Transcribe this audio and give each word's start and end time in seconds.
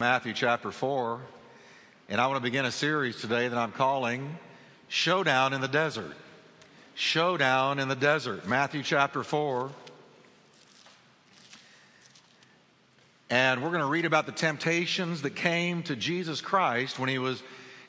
Matthew 0.00 0.32
chapter 0.32 0.72
4, 0.72 1.20
and 2.08 2.20
I 2.20 2.26
want 2.26 2.38
to 2.38 2.42
begin 2.42 2.64
a 2.64 2.72
series 2.72 3.20
today 3.20 3.46
that 3.46 3.56
I'm 3.56 3.70
calling 3.70 4.38
Showdown 4.88 5.52
in 5.52 5.60
the 5.60 5.68
Desert. 5.68 6.16
Showdown 6.96 7.78
in 7.78 7.86
the 7.86 7.94
Desert, 7.94 8.48
Matthew 8.48 8.82
chapter 8.82 9.22
4. 9.22 9.70
And 13.30 13.62
we're 13.62 13.68
going 13.68 13.82
to 13.82 13.86
read 13.86 14.04
about 14.04 14.26
the 14.26 14.32
temptations 14.32 15.22
that 15.22 15.36
came 15.36 15.84
to 15.84 15.94
Jesus 15.94 16.40
Christ 16.40 16.98
when 16.98 17.08
he 17.08 17.18
was 17.18 17.40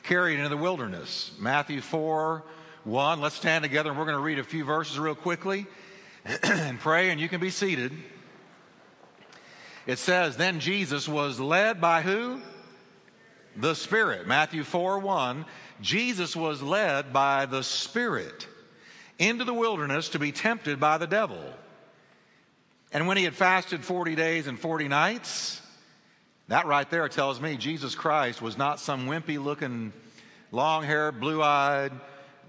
carried 0.03 0.37
into 0.37 0.49
the 0.49 0.57
wilderness. 0.57 1.31
Matthew 1.39 1.81
4 1.81 2.43
1. 2.83 3.19
Let's 3.19 3.35
stand 3.35 3.63
together 3.63 3.89
and 3.89 3.97
we're 3.97 4.05
going 4.05 4.17
to 4.17 4.21
read 4.21 4.37
a 4.37 4.43
few 4.43 4.63
verses 4.63 4.99
real 4.99 5.15
quickly 5.15 5.65
and 6.43 6.79
pray, 6.79 7.09
and 7.09 7.19
you 7.19 7.27
can 7.27 7.41
be 7.41 7.49
seated. 7.49 7.91
It 9.85 9.99
says, 9.99 10.37
Then 10.37 10.59
Jesus 10.59 11.07
was 11.07 11.39
led 11.39 11.79
by 11.79 12.01
who? 12.01 12.41
The 13.55 13.75
Spirit. 13.75 14.27
Matthew 14.27 14.63
4 14.63 14.99
1. 14.99 15.45
Jesus 15.81 16.35
was 16.35 16.61
led 16.61 17.13
by 17.13 17.45
the 17.45 17.63
Spirit 17.63 18.47
into 19.19 19.43
the 19.43 19.53
wilderness 19.53 20.09
to 20.09 20.19
be 20.19 20.31
tempted 20.31 20.79
by 20.79 20.97
the 20.97 21.07
devil. 21.07 21.41
And 22.91 23.07
when 23.07 23.17
he 23.17 23.23
had 23.23 23.35
fasted 23.35 23.83
40 23.83 24.15
days 24.15 24.47
and 24.47 24.59
40 24.59 24.87
nights, 24.87 25.61
that 26.47 26.65
right 26.65 26.89
there 26.89 27.07
tells 27.09 27.41
me 27.41 27.57
Jesus 27.57 27.95
Christ 27.95 28.41
was 28.41 28.57
not 28.57 28.79
some 28.79 29.07
wimpy 29.07 29.43
looking, 29.43 29.91
long 30.51 30.83
haired, 30.83 31.19
blue 31.19 31.41
eyed, 31.41 31.91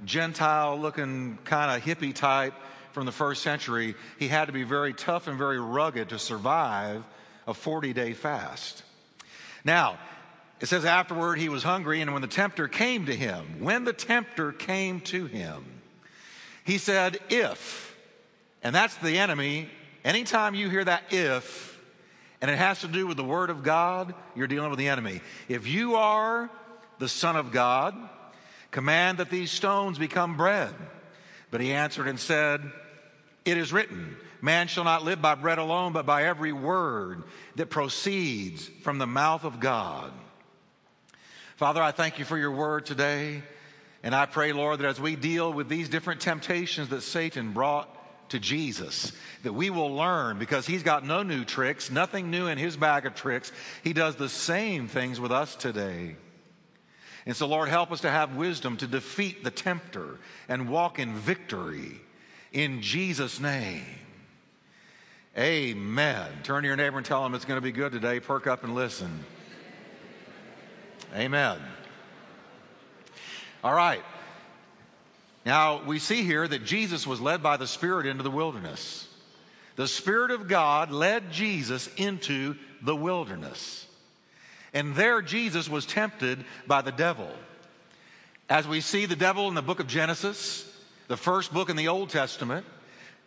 Gentile 0.05 0.79
looking 0.79 1.39
kind 1.45 1.77
of 1.77 1.87
hippie 1.87 2.15
type 2.15 2.55
from 2.93 3.07
the 3.07 3.13
first 3.13 3.43
century. 3.43 3.95
He 4.19 4.29
had 4.29 4.47
to 4.47 4.53
be 4.53 4.63
very 4.63 4.93
tough 4.93 5.27
and 5.27 5.39
very 5.39 5.59
rugged 5.59 6.11
to 6.11 6.19
survive 6.19 7.03
a 7.47 7.55
40 7.55 7.93
day 7.93 8.13
fast. 8.13 8.83
Now, 9.65 9.99
it 10.61 10.67
says 10.67 10.85
afterward 10.85 11.39
he 11.39 11.49
was 11.49 11.63
hungry, 11.63 12.01
and 12.01 12.13
when 12.13 12.23
the 12.23 12.29
tempter 12.29 12.67
came 12.69 13.07
to 13.07 13.15
him, 13.15 13.61
when 13.61 13.85
the 13.85 13.93
tempter 13.93 14.53
came 14.53 15.01
to 15.03 15.27
him, 15.27 15.65
he 16.65 16.79
said, 16.79 17.19
If, 17.29 17.95
and 18.63 18.75
that's 18.75 18.97
the 18.97 19.19
enemy, 19.19 19.69
anytime 20.05 20.55
you 20.55 20.71
hear 20.71 20.85
that 20.85 21.05
if, 21.11 21.79
and 22.41 22.51
it 22.51 22.57
has 22.57 22.81
to 22.81 22.89
do 22.89 23.07
with 23.07 23.17
the 23.17 23.25
Word 23.25 23.51
of 23.51 23.63
God, 23.63 24.15
you're 24.35 24.47
dealing 24.47 24.71
with 24.71 24.79
the 24.79 24.89
enemy. 24.89 25.21
If 25.49 25.67
you 25.67 25.97
are 25.97 26.51
the 26.99 27.09
Son 27.09 27.37
of 27.37 27.53
God, 27.53 27.95
command 28.71 29.19
that 29.19 29.31
these 29.31 29.51
stones 29.51 29.99
become 29.99 30.37
bread. 30.37 30.75
But 31.51 31.61
he 31.61 31.73
answered 31.73 32.09
and 32.09 32.19
said, 32.19 32.61
It 33.45 33.57
is 33.59 33.73
written, 33.73 34.17
Man 34.41 34.69
shall 34.69 34.85
not 34.85 35.05
live 35.05 35.23
by 35.23 35.35
bread 35.35 35.59
alone, 35.59 35.93
but 35.93 36.07
by 36.07 36.25
every 36.25 36.53
word 36.53 37.25
that 37.57 37.71
proceeds 37.71 38.69
from 38.83 38.99
the 38.99 39.07
mouth 39.07 39.45
of 39.45 39.61
God. 39.61 40.13
Father, 41.57 41.83
I 41.83 41.93
thank 41.93 42.19
you 42.19 42.25
for 42.25 42.37
your 42.37 42.51
word 42.51 42.85
today. 42.87 43.43
And 44.03 44.15
I 44.15 44.27
pray, 44.27 44.53
Lord, 44.53 44.79
that 44.79 44.87
as 44.87 45.01
we 45.01 45.17
deal 45.17 45.53
with 45.53 45.69
these 45.69 45.89
different 45.89 46.21
temptations 46.21 46.91
that 46.91 47.01
Satan 47.01 47.53
brought 47.53 47.93
to 48.31 48.39
Jesus, 48.39 49.13
that 49.43 49.53
we 49.53 49.71
will 49.71 49.95
learn 49.95 50.39
because 50.39 50.67
he's 50.67 50.83
got 50.83 51.05
no 51.05 51.23
new 51.23 51.45
tricks, 51.45 51.91
nothing 51.91 52.31
new 52.31 52.47
in 52.47 52.59
his 52.59 52.77
bag 52.77 53.07
of 53.07 53.15
tricks. 53.15 53.51
He 53.83 53.93
does 53.93 54.17
the 54.17 54.29
same 54.29 54.87
things 54.87 55.19
with 55.19 55.33
us 55.33 55.57
today. 55.57 56.17
And 57.25 57.35
so, 57.35 57.49
Lord, 57.49 57.69
help 57.69 57.91
us 57.91 58.03
to 58.03 58.11
have 58.11 58.37
wisdom 58.37 58.77
to 58.77 58.87
defeat 58.87 59.43
the 59.43 59.51
tempter 59.51 60.21
and 60.49 60.69
walk 60.69 60.99
in 60.99 61.15
victory 61.15 62.01
in 62.53 62.83
Jesus' 62.83 63.41
name. 63.41 63.85
Amen. 65.39 66.31
Turn 66.45 66.63
to 66.63 66.67
your 66.67 66.77
neighbor 66.77 66.97
and 66.97 67.05
tell 67.05 67.25
him 67.27 67.35
it's 67.35 67.45
going 67.45 67.59
to 67.59 67.63
be 67.63 67.73
good 67.73 67.93
today. 67.93 68.21
Perk 68.21 68.47
up 68.47 68.65
and 68.65 68.75
listen. 68.75 69.23
Amen. 71.15 71.59
All 73.63 73.75
right. 73.75 74.03
Now, 75.45 75.85
we 75.85 75.99
see 75.99 76.23
here 76.23 76.49
that 76.49 76.65
Jesus 76.65 77.07
was 77.07 77.21
led 77.21 77.43
by 77.43 77.59
the 77.59 77.67
Spirit 77.67 78.07
into 78.07 78.23
the 78.23 78.31
wilderness. 78.31 79.07
The 79.77 79.87
Spirit 79.87 80.31
of 80.31 80.49
God 80.49 80.91
led 80.91 81.31
Jesus 81.31 81.91
into 81.99 82.57
the 82.81 82.97
wilderness. 82.97 83.87
And 84.73 84.95
there, 84.95 85.21
Jesus 85.21 85.69
was 85.69 85.85
tempted 85.85 86.45
by 86.67 86.81
the 86.81 86.93
devil. 86.93 87.31
As 88.49 88.67
we 88.67 88.81
see 88.81 89.05
the 89.05 89.17
devil 89.17 89.49
in 89.49 89.55
the 89.55 89.63
book 89.63 89.81
of 89.81 89.87
Genesis, 89.87 90.67
the 91.09 91.17
first 91.17 91.53
book 91.53 91.69
in 91.69 91.77
the 91.77 91.89
Old 91.89 92.09
Testament, 92.09 92.65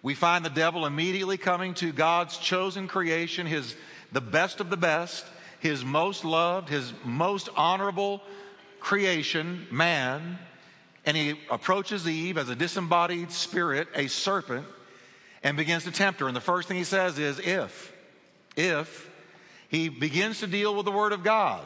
we 0.02 0.14
find 0.14 0.46
the 0.46 0.50
devil 0.50 0.86
immediately 0.86 1.38
coming 1.38 1.74
to 1.76 1.92
God's 1.92 2.38
chosen 2.38 2.88
creation, 2.88 3.46
his, 3.46 3.76
the 4.12 4.22
best 4.22 4.62
of 4.62 4.70
the 4.70 4.78
best, 4.78 5.26
his 5.60 5.84
most 5.84 6.24
loved, 6.24 6.70
his 6.70 6.94
most 7.04 7.50
honorable 7.56 8.22
creation, 8.80 9.68
man. 9.72 10.40
And 11.06 11.18
he 11.18 11.40
approaches 11.50 12.08
Eve 12.08 12.38
as 12.38 12.50
a 12.50 12.56
disembodied 12.56 13.32
spirit, 13.32 13.88
a 13.94 14.08
serpent, 14.08 14.66
and 15.44 15.58
begins 15.58 15.84
to 15.84 15.92
tempt 15.92 16.22
her. 16.22 16.28
And 16.28 16.36
the 16.36 16.42
first 16.42 16.68
thing 16.68 16.78
he 16.78 16.84
says 16.84 17.20
is, 17.20 17.40
if, 17.40 17.94
if, 18.56 19.10
he 19.68 19.90
begins 19.90 20.40
to 20.40 20.48
deal 20.48 20.76
with 20.76 20.86
the 20.86 20.92
Word 20.92 21.12
of 21.12 21.24
God 21.24 21.66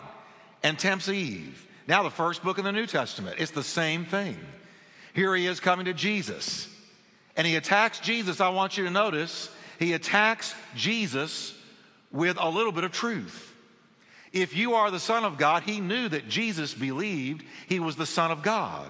and 0.64 0.78
tempts 0.78 1.08
Eve. 1.08 1.68
Now, 1.88 2.04
the 2.04 2.10
first 2.10 2.44
book 2.44 2.58
in 2.58 2.66
the 2.66 2.72
New 2.72 2.86
Testament, 2.86 3.38
it's 3.40 3.52
the 3.52 3.64
same 3.64 4.06
thing. 4.06 4.38
Here 5.14 5.36
he 5.36 5.46
is 5.46 5.60
coming 5.60 5.86
to 5.86 5.94
Jesus 5.94 6.68
and 7.36 7.48
he 7.48 7.56
attacks 7.56 8.00
Jesus, 8.00 8.42
I 8.42 8.50
want 8.50 8.78
you 8.78 8.86
to 8.86 8.92
notice, 8.92 9.50
he 9.80 9.94
attacks 9.94 10.54
Jesus 10.76 11.54
with 12.12 12.38
a 12.40 12.50
little 12.50 12.72
bit 12.72 12.84
of 12.84 12.92
truth. 12.92 13.52
If 14.32 14.56
you 14.56 14.76
are 14.76 14.92
the 14.92 15.00
Son 15.00 15.24
of 15.26 15.38
God, 15.38 15.64
he 15.64 15.80
knew 15.80 16.10
that 16.10 16.28
Jesus 16.28 16.74
believed 16.74 17.44
he 17.68 17.80
was 17.80 17.96
the 17.96 18.06
Son 18.06 18.32
of 18.32 18.42
God. 18.42 18.90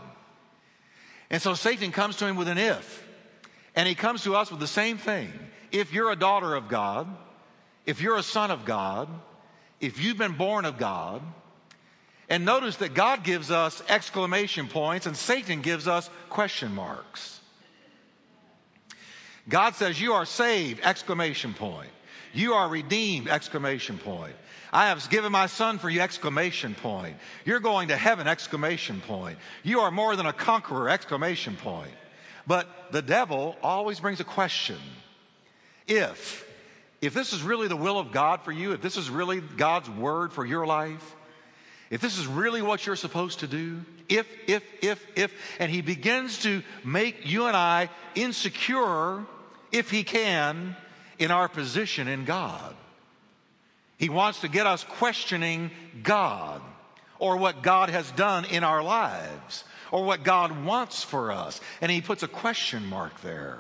And 1.30 1.42
so 1.42 1.54
Satan 1.54 1.92
comes 1.92 2.18
to 2.18 2.28
him 2.28 2.36
with 2.36 2.48
an 2.48 2.58
if. 2.58 3.06
And 3.76 3.88
he 3.88 3.96
comes 3.96 4.24
to 4.24 4.36
us 4.36 4.52
with 4.52 4.60
the 4.60 4.68
same 4.68 4.98
thing. 4.98 5.32
If 5.72 5.94
you're 5.94 6.12
a 6.12 6.16
daughter 6.16 6.54
of 6.54 6.68
God, 6.68 7.08
if 7.86 8.02
you're 8.02 8.18
a 8.18 8.24
son 8.24 8.52
of 8.52 8.66
God, 8.66 9.10
if 9.82 10.00
you've 10.00 10.18
been 10.18 10.38
born 10.38 10.66
of 10.66 10.78
God, 10.78 11.22
and 12.30 12.46
notice 12.46 12.78
that 12.78 12.94
God 12.94 13.24
gives 13.24 13.52
us 13.52 13.84
exclamation 13.90 14.68
points 14.68 15.06
and 15.06 15.18
Satan 15.18 15.62
gives 15.62 15.88
us 15.88 16.10
question 16.30 16.74
marks. 16.74 17.40
God 19.48 19.76
says, 19.76 20.00
You 20.00 20.14
are 20.14 20.26
saved! 20.26 20.82
Exclamation 20.84 21.54
point. 21.54 21.90
You 22.34 22.54
are 22.54 22.68
redeemed! 22.68 23.28
Exclamation 23.28 23.98
point. 23.98 24.36
I 24.72 24.88
have 24.88 25.08
given 25.10 25.32
my 25.32 25.48
son 25.48 25.78
for 25.78 25.90
you! 25.90 26.02
Exclamation 26.02 26.76
point. 26.76 27.18
You're 27.46 27.60
going 27.60 27.90
to 27.90 27.98
heaven! 27.98 28.28
Exclamation 28.28 29.02
point. 29.02 29.38
You 29.64 29.82
are 29.82 29.92
more 29.92 30.16
than 30.16 30.26
a 30.26 30.34
conqueror! 30.34 30.90
Exclamation 30.90 31.56
point. 31.58 31.92
But 32.48 32.68
the 32.92 33.02
devil 33.02 33.56
always 33.62 34.00
brings 34.00 34.20
a 34.20 34.26
question. 34.26 34.80
If, 35.88 36.48
if 37.02 37.14
this 37.14 37.34
is 37.34 37.44
really 37.44 37.68
the 37.68 37.76
will 37.76 38.00
of 38.00 38.12
God 38.12 38.42
for 38.42 38.52
you, 38.52 38.72
if 38.72 38.82
this 38.82 38.98
is 38.98 39.10
really 39.10 39.42
God's 39.42 39.90
word 39.90 40.34
for 40.34 40.46
your 40.46 40.66
life, 40.66 41.16
if 41.90 42.02
this 42.02 42.18
is 42.18 42.26
really 42.26 42.62
what 42.62 42.86
you're 42.86 42.96
supposed 42.96 43.42
to 43.42 43.48
do, 43.48 43.82
if, 44.10 44.26
if, 44.48 44.64
if, 44.82 45.06
if, 45.16 45.34
and 45.60 45.70
he 45.70 45.82
begins 45.82 46.40
to 46.40 46.64
make 46.84 47.30
you 47.30 47.46
and 47.46 47.56
I 47.56 47.90
insecure 48.16 49.26
if 49.74 49.92
he 49.92 50.04
can, 50.04 50.78
in 51.20 51.32
our 51.32 51.50
position 51.50 52.08
in 52.08 52.26
God. 52.26 52.76
He 53.98 54.10
wants 54.10 54.42
to 54.42 54.48
get 54.48 54.68
us 54.68 54.84
questioning 54.84 55.72
God 56.02 56.62
or 57.20 57.38
what 57.38 57.62
God 57.64 57.90
has 57.90 58.10
done 58.12 58.46
in 58.46 58.64
our 58.64 58.84
lives 58.84 59.64
or 59.92 60.04
what 60.04 60.24
God 60.24 60.66
wants 60.66 61.04
for 61.04 61.32
us. 61.32 61.62
And 61.82 61.92
he 61.92 62.02
puts 62.02 62.24
a 62.24 62.28
question 62.28 62.86
mark 62.88 63.22
there. 63.22 63.60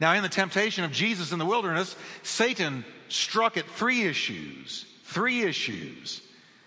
Now, 0.00 0.12
in 0.12 0.22
the 0.22 0.28
temptation 0.28 0.84
of 0.84 0.92
Jesus 0.92 1.32
in 1.32 1.38
the 1.38 1.46
wilderness, 1.46 1.96
Satan 2.22 2.84
struck 3.08 3.56
at 3.56 3.66
three 3.66 4.02
issues, 4.02 4.84
three 5.04 5.42
issues 5.42 6.20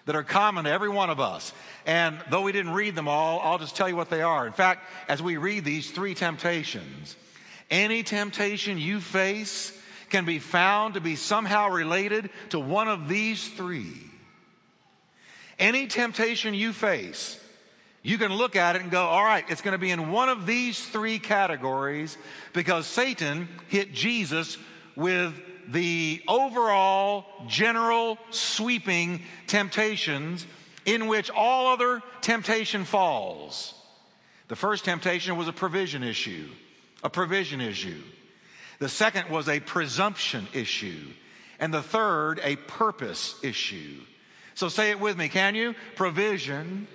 that 0.05 0.15
are 0.15 0.23
common 0.23 0.65
to 0.65 0.71
every 0.71 0.89
one 0.89 1.09
of 1.09 1.19
us. 1.19 1.53
And 1.85 2.17
though 2.29 2.41
we 2.41 2.51
didn't 2.51 2.73
read 2.73 2.95
them 2.95 3.07
all, 3.07 3.39
I'll 3.41 3.59
just 3.59 3.75
tell 3.75 3.89
you 3.89 3.95
what 3.95 4.09
they 4.09 4.21
are. 4.21 4.47
In 4.47 4.53
fact, 4.53 4.83
as 5.07 5.21
we 5.21 5.37
read 5.37 5.65
these 5.65 5.91
three 5.91 6.15
temptations, 6.15 7.15
any 7.69 8.03
temptation 8.03 8.77
you 8.77 8.99
face 8.99 9.73
can 10.09 10.25
be 10.25 10.39
found 10.39 10.95
to 10.95 11.01
be 11.01 11.15
somehow 11.15 11.69
related 11.69 12.29
to 12.49 12.59
one 12.59 12.87
of 12.87 13.07
these 13.07 13.47
three. 13.49 13.93
Any 15.59 15.87
temptation 15.87 16.53
you 16.53 16.73
face, 16.73 17.39
you 18.01 18.17
can 18.17 18.33
look 18.33 18.55
at 18.55 18.75
it 18.75 18.81
and 18.81 18.89
go, 18.89 19.03
all 19.03 19.23
right, 19.23 19.43
it's 19.49 19.61
going 19.61 19.73
to 19.73 19.77
be 19.77 19.91
in 19.91 20.11
one 20.11 20.29
of 20.29 20.45
these 20.45 20.83
three 20.83 21.19
categories 21.19 22.17
because 22.53 22.87
Satan 22.87 23.47
hit 23.67 23.93
Jesus 23.93 24.57
with 24.95 25.33
the 25.67 26.21
overall, 26.27 27.25
general, 27.47 28.17
sweeping 28.31 29.21
temptations 29.47 30.47
in 30.85 31.07
which 31.07 31.29
all 31.29 31.67
other 31.67 32.01
temptation 32.21 32.85
falls. 32.85 33.75
The 34.47 34.55
first 34.55 34.85
temptation 34.85 35.37
was 35.37 35.47
a 35.47 35.53
provision 35.53 36.03
issue 36.03 36.47
a 37.03 37.09
provision 37.09 37.61
issue. 37.61 38.01
The 38.79 38.89
second 38.89 39.29
was 39.29 39.47
a 39.49 39.59
presumption 39.59 40.47
issue. 40.53 41.07
And 41.59 41.73
the 41.73 41.81
third, 41.81 42.39
a 42.43 42.55
purpose 42.55 43.35
issue. 43.43 43.99
So 44.55 44.69
say 44.69 44.91
it 44.91 44.99
with 44.99 45.17
me, 45.17 45.29
can 45.29 45.55
you? 45.55 45.75
Provision, 45.95 46.87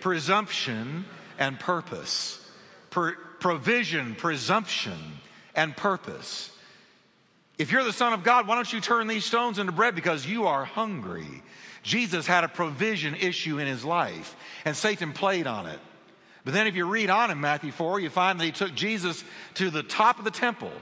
presumption, 0.00 1.04
and 1.38 1.58
purpose. 1.58 2.44
Per- 2.90 3.16
provision, 3.38 4.16
presumption, 4.16 4.98
and 5.54 5.76
purpose. 5.76 6.50
If 7.58 7.72
you're 7.72 7.84
the 7.84 7.92
Son 7.92 8.12
of 8.12 8.22
God, 8.22 8.46
why 8.46 8.54
don't 8.54 8.72
you 8.72 8.80
turn 8.80 9.06
these 9.06 9.24
stones 9.24 9.58
into 9.58 9.72
bread 9.72 9.94
because 9.94 10.26
you 10.26 10.46
are 10.46 10.64
hungry? 10.64 11.42
Jesus 11.82 12.26
had 12.26 12.44
a 12.44 12.48
provision 12.48 13.14
issue 13.14 13.58
in 13.58 13.66
his 13.66 13.84
life, 13.84 14.36
and 14.64 14.76
Satan 14.76 15.12
played 15.12 15.46
on 15.46 15.66
it. 15.66 15.80
But 16.48 16.54
then 16.54 16.66
if 16.66 16.76
you 16.76 16.86
read 16.86 17.10
on 17.10 17.30
in 17.30 17.42
Matthew 17.42 17.72
4, 17.72 18.00
you 18.00 18.08
find 18.08 18.40
that 18.40 18.44
he 18.46 18.52
took 18.52 18.74
Jesus 18.74 19.22
to 19.56 19.68
the 19.68 19.82
top 19.82 20.18
of 20.18 20.24
the 20.24 20.30
temple 20.30 20.72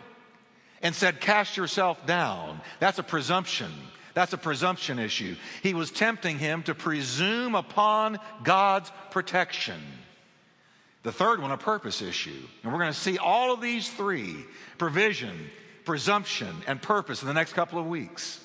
and 0.80 0.94
said, 0.94 1.20
Cast 1.20 1.56
yourself 1.56 2.06
down. 2.06 2.60
That's 2.78 3.00
a 3.00 3.02
presumption. 3.02 3.72
That's 4.14 4.32
a 4.32 4.38
presumption 4.38 5.00
issue. 5.00 5.34
He 5.64 5.74
was 5.74 5.90
tempting 5.90 6.38
him 6.38 6.62
to 6.62 6.74
presume 6.76 7.56
upon 7.56 8.20
God's 8.44 8.92
protection. 9.10 9.80
The 11.02 11.10
third 11.10 11.42
one, 11.42 11.50
a 11.50 11.58
purpose 11.58 12.00
issue. 12.00 12.46
And 12.62 12.72
we're 12.72 12.78
going 12.78 12.92
to 12.92 12.96
see 12.96 13.18
all 13.18 13.52
of 13.52 13.60
these 13.60 13.90
three 13.90 14.36
provision, 14.78 15.50
presumption, 15.84 16.54
and 16.68 16.80
purpose 16.80 17.22
in 17.22 17.26
the 17.26 17.34
next 17.34 17.54
couple 17.54 17.80
of 17.80 17.88
weeks. 17.88 18.38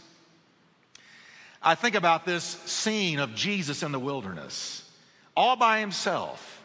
I 1.61 1.75
think 1.75 1.93
about 1.93 2.25
this 2.25 2.43
scene 2.43 3.19
of 3.19 3.35
Jesus 3.35 3.83
in 3.83 3.91
the 3.91 3.99
wilderness, 3.99 4.89
all 5.37 5.55
by 5.55 5.81
himself. 5.81 6.57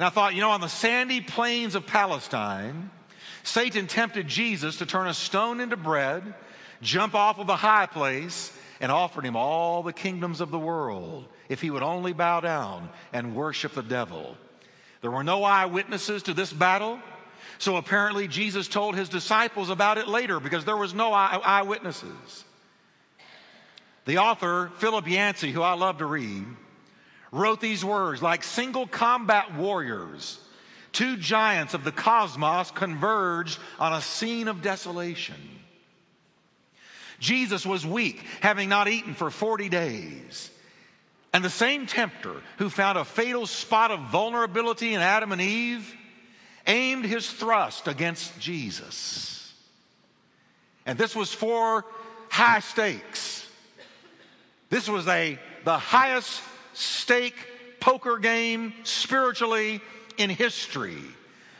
And 0.00 0.06
I 0.06 0.08
thought, 0.08 0.34
you 0.34 0.40
know, 0.40 0.52
on 0.52 0.62
the 0.62 0.66
sandy 0.66 1.20
plains 1.20 1.74
of 1.74 1.86
Palestine, 1.86 2.88
Satan 3.42 3.86
tempted 3.86 4.26
Jesus 4.26 4.78
to 4.78 4.86
turn 4.86 5.06
a 5.06 5.12
stone 5.12 5.60
into 5.60 5.76
bread, 5.76 6.32
jump 6.80 7.14
off 7.14 7.38
of 7.38 7.50
a 7.50 7.56
high 7.56 7.84
place, 7.84 8.50
and 8.80 8.90
offered 8.90 9.26
him 9.26 9.36
all 9.36 9.82
the 9.82 9.92
kingdoms 9.92 10.40
of 10.40 10.50
the 10.50 10.58
world 10.58 11.28
if 11.50 11.60
he 11.60 11.68
would 11.68 11.82
only 11.82 12.14
bow 12.14 12.40
down 12.40 12.88
and 13.12 13.36
worship 13.36 13.74
the 13.74 13.82
devil. 13.82 14.38
There 15.02 15.10
were 15.10 15.22
no 15.22 15.44
eyewitnesses 15.44 16.22
to 16.22 16.32
this 16.32 16.50
battle. 16.50 16.98
So 17.58 17.76
apparently, 17.76 18.26
Jesus 18.26 18.68
told 18.68 18.96
his 18.96 19.10
disciples 19.10 19.68
about 19.68 19.98
it 19.98 20.08
later 20.08 20.40
because 20.40 20.64
there 20.64 20.78
was 20.78 20.94
no 20.94 21.12
eyewitnesses. 21.12 22.44
The 24.06 24.16
author, 24.16 24.72
Philip 24.78 25.06
Yancey, 25.06 25.52
who 25.52 25.60
I 25.60 25.74
love 25.74 25.98
to 25.98 26.06
read, 26.06 26.46
wrote 27.32 27.60
these 27.60 27.84
words 27.84 28.22
like 28.22 28.42
single 28.42 28.86
combat 28.86 29.54
warriors, 29.54 30.38
two 30.92 31.16
giants 31.16 31.74
of 31.74 31.84
the 31.84 31.92
cosmos 31.92 32.70
converged 32.70 33.58
on 33.78 33.92
a 33.92 34.00
scene 34.00 34.48
of 34.48 34.62
desolation. 34.62 35.36
Jesus 37.20 37.66
was 37.66 37.86
weak, 37.86 38.24
having 38.40 38.68
not 38.68 38.88
eaten 38.88 39.14
for 39.14 39.30
40 39.30 39.68
days. 39.68 40.50
And 41.32 41.44
the 41.44 41.50
same 41.50 41.86
tempter 41.86 42.42
who 42.58 42.70
found 42.70 42.98
a 42.98 43.04
fatal 43.04 43.46
spot 43.46 43.90
of 43.90 44.00
vulnerability 44.10 44.94
in 44.94 45.00
Adam 45.00 45.30
and 45.30 45.40
Eve 45.40 45.94
aimed 46.66 47.04
his 47.04 47.30
thrust 47.30 47.86
against 47.86 48.40
Jesus. 48.40 49.52
And 50.86 50.98
this 50.98 51.14
was 51.14 51.32
for 51.32 51.84
high 52.30 52.60
stakes. 52.60 53.46
This 54.70 54.88
was 54.88 55.06
a 55.06 55.38
the 55.64 55.78
highest 55.78 56.40
stake 56.80 57.34
poker 57.80 58.18
game 58.18 58.74
spiritually 58.84 59.80
in 60.16 60.30
history. 60.30 61.02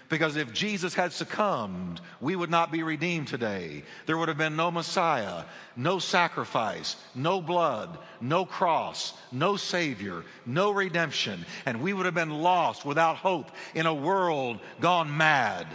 Because 0.08 0.34
if 0.34 0.52
Jesus 0.52 0.92
had 0.92 1.12
succumbed, 1.12 2.00
we 2.20 2.34
would 2.34 2.50
not 2.50 2.72
be 2.72 2.82
redeemed 2.82 3.28
today. 3.28 3.84
There 4.06 4.18
would 4.18 4.26
have 4.26 4.36
been 4.36 4.56
no 4.56 4.72
Messiah, 4.72 5.44
no 5.76 6.00
sacrifice, 6.00 6.96
no 7.14 7.40
blood, 7.40 7.96
no 8.20 8.44
cross, 8.44 9.14
no 9.30 9.56
Savior, 9.56 10.24
no 10.44 10.72
redemption, 10.72 11.46
and 11.64 11.80
we 11.80 11.92
would 11.92 12.06
have 12.06 12.14
been 12.14 12.42
lost 12.42 12.84
without 12.84 13.18
hope 13.18 13.52
in 13.76 13.86
a 13.86 13.94
world 13.94 14.58
gone 14.80 15.16
mad. 15.16 15.68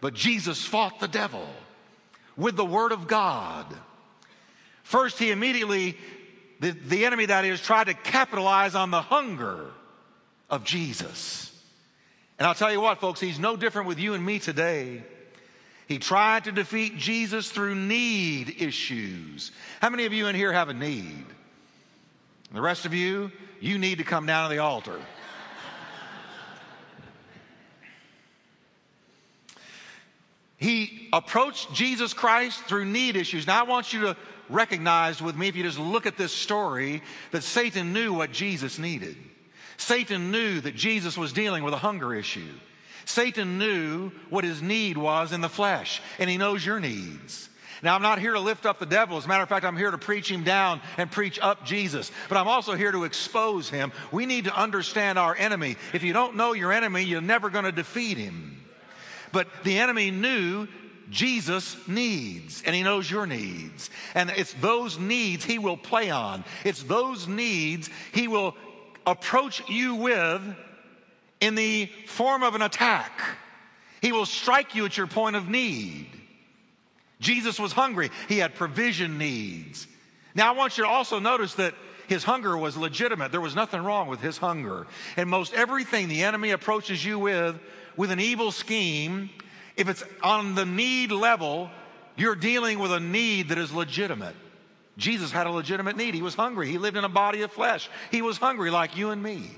But 0.00 0.14
Jesus 0.14 0.64
fought 0.64 0.98
the 0.98 1.08
devil 1.08 1.46
with 2.38 2.56
the 2.56 2.64
Word 2.64 2.92
of 2.92 3.06
God. 3.06 3.66
First, 4.82 5.18
he 5.18 5.30
immediately, 5.30 5.98
the, 6.60 6.70
the 6.70 7.04
enemy 7.04 7.26
that 7.26 7.44
is, 7.44 7.60
tried 7.60 7.88
to 7.88 7.94
capitalize 7.94 8.74
on 8.74 8.90
the 8.90 9.02
hunger 9.02 9.66
of 10.48 10.64
Jesus. 10.64 11.52
And 12.38 12.46
I'll 12.46 12.54
tell 12.54 12.72
you 12.72 12.80
what, 12.80 13.00
folks, 13.00 13.20
he's 13.20 13.38
no 13.38 13.56
different 13.56 13.88
with 13.88 13.98
you 13.98 14.14
and 14.14 14.24
me 14.24 14.38
today. 14.38 15.02
He 15.86 15.98
tried 15.98 16.44
to 16.44 16.52
defeat 16.52 16.96
Jesus 16.96 17.50
through 17.50 17.74
need 17.74 18.60
issues. 18.60 19.52
How 19.80 19.90
many 19.90 20.04
of 20.06 20.12
you 20.12 20.26
in 20.26 20.34
here 20.34 20.52
have 20.52 20.68
a 20.68 20.74
need? 20.74 21.24
The 22.52 22.60
rest 22.60 22.86
of 22.86 22.94
you, 22.94 23.30
you 23.60 23.78
need 23.78 23.98
to 23.98 24.04
come 24.04 24.26
down 24.26 24.48
to 24.48 24.54
the 24.54 24.62
altar. 24.62 25.00
he 30.56 31.08
approached 31.12 31.72
Jesus 31.72 32.12
Christ 32.12 32.62
through 32.64 32.86
need 32.86 33.16
issues. 33.16 33.46
Now, 33.46 33.60
I 33.60 33.62
want 33.64 33.92
you 33.92 34.00
to 34.02 34.16
recognize 34.48 35.20
with 35.20 35.36
me, 35.36 35.48
if 35.48 35.56
you 35.56 35.62
just 35.62 35.78
look 35.78 36.06
at 36.06 36.16
this 36.16 36.32
story, 36.32 37.02
that 37.32 37.42
Satan 37.42 37.92
knew 37.92 38.12
what 38.12 38.32
Jesus 38.32 38.78
needed. 38.78 39.16
Satan 39.76 40.30
knew 40.30 40.60
that 40.60 40.74
Jesus 40.74 41.18
was 41.18 41.32
dealing 41.32 41.62
with 41.62 41.74
a 41.74 41.78
hunger 41.78 42.14
issue. 42.14 42.52
Satan 43.04 43.58
knew 43.58 44.10
what 44.30 44.44
his 44.44 44.62
need 44.62 44.96
was 44.98 45.32
in 45.32 45.40
the 45.40 45.48
flesh, 45.48 46.02
and 46.18 46.28
he 46.28 46.38
knows 46.38 46.64
your 46.64 46.80
needs. 46.80 47.48
Now, 47.82 47.94
I'm 47.94 48.02
not 48.02 48.18
here 48.18 48.32
to 48.32 48.40
lift 48.40 48.64
up 48.64 48.78
the 48.78 48.86
devil. 48.86 49.18
As 49.18 49.26
a 49.26 49.28
matter 49.28 49.42
of 49.42 49.48
fact, 49.48 49.64
I'm 49.64 49.76
here 49.76 49.90
to 49.90 49.98
preach 49.98 50.30
him 50.30 50.44
down 50.44 50.80
and 50.96 51.10
preach 51.10 51.38
up 51.40 51.64
Jesus. 51.64 52.10
But 52.28 52.38
I'm 52.38 52.48
also 52.48 52.74
here 52.74 52.90
to 52.90 53.04
expose 53.04 53.68
him. 53.68 53.92
We 54.10 54.26
need 54.26 54.44
to 54.44 54.56
understand 54.56 55.18
our 55.18 55.36
enemy. 55.36 55.76
If 55.92 56.02
you 56.02 56.12
don't 56.12 56.36
know 56.36 56.54
your 56.54 56.72
enemy, 56.72 57.02
you're 57.02 57.20
never 57.20 57.50
going 57.50 57.66
to 57.66 57.72
defeat 57.72 58.16
him. 58.16 58.64
But 59.30 59.48
the 59.62 59.78
enemy 59.78 60.10
knew 60.10 60.68
Jesus 61.10 61.76
needs, 61.88 62.62
and 62.64 62.74
He 62.74 62.82
knows 62.82 63.10
your 63.10 63.26
needs. 63.26 63.90
And 64.14 64.30
it's 64.30 64.52
those 64.54 64.98
needs 64.98 65.44
He 65.44 65.58
will 65.58 65.76
play 65.76 66.10
on. 66.10 66.44
It's 66.64 66.82
those 66.82 67.28
needs 67.28 67.90
He 68.12 68.28
will 68.28 68.56
approach 69.06 69.62
you 69.68 69.94
with 69.94 70.42
in 71.40 71.54
the 71.54 71.86
form 72.06 72.42
of 72.42 72.54
an 72.54 72.62
attack. 72.62 73.20
He 74.00 74.12
will 74.12 74.26
strike 74.26 74.74
you 74.74 74.84
at 74.84 74.96
your 74.96 75.06
point 75.06 75.36
of 75.36 75.48
need. 75.48 76.08
Jesus 77.20 77.58
was 77.58 77.72
hungry, 77.72 78.10
he 78.28 78.38
had 78.38 78.54
provision 78.54 79.18
needs. 79.18 79.86
Now, 80.34 80.52
I 80.52 80.56
want 80.56 80.76
you 80.76 80.84
to 80.84 80.90
also 80.90 81.18
notice 81.18 81.54
that 81.54 81.74
his 82.08 82.22
hunger 82.22 82.56
was 82.56 82.76
legitimate. 82.76 83.32
There 83.32 83.40
was 83.40 83.56
nothing 83.56 83.82
wrong 83.82 84.08
with 84.08 84.20
his 84.20 84.36
hunger. 84.36 84.86
And 85.16 85.28
most 85.28 85.54
everything 85.54 86.08
the 86.08 86.22
enemy 86.22 86.50
approaches 86.50 87.04
you 87.04 87.18
with, 87.18 87.58
with 87.96 88.10
an 88.10 88.20
evil 88.20 88.52
scheme, 88.52 89.30
if 89.76 89.88
it's 89.88 90.02
on 90.22 90.54
the 90.54 90.64
need 90.64 91.12
level, 91.12 91.70
you're 92.16 92.34
dealing 92.34 92.78
with 92.78 92.92
a 92.92 93.00
need 93.00 93.50
that 93.50 93.58
is 93.58 93.72
legitimate. 93.72 94.34
Jesus 94.96 95.30
had 95.30 95.46
a 95.46 95.50
legitimate 95.50 95.96
need. 95.96 96.14
He 96.14 96.22
was 96.22 96.34
hungry. 96.34 96.70
He 96.70 96.78
lived 96.78 96.96
in 96.96 97.04
a 97.04 97.08
body 97.08 97.42
of 97.42 97.52
flesh. 97.52 97.90
He 98.10 98.22
was 98.22 98.38
hungry 98.38 98.70
like 98.70 98.96
you 98.96 99.10
and 99.10 99.22
me. 99.22 99.50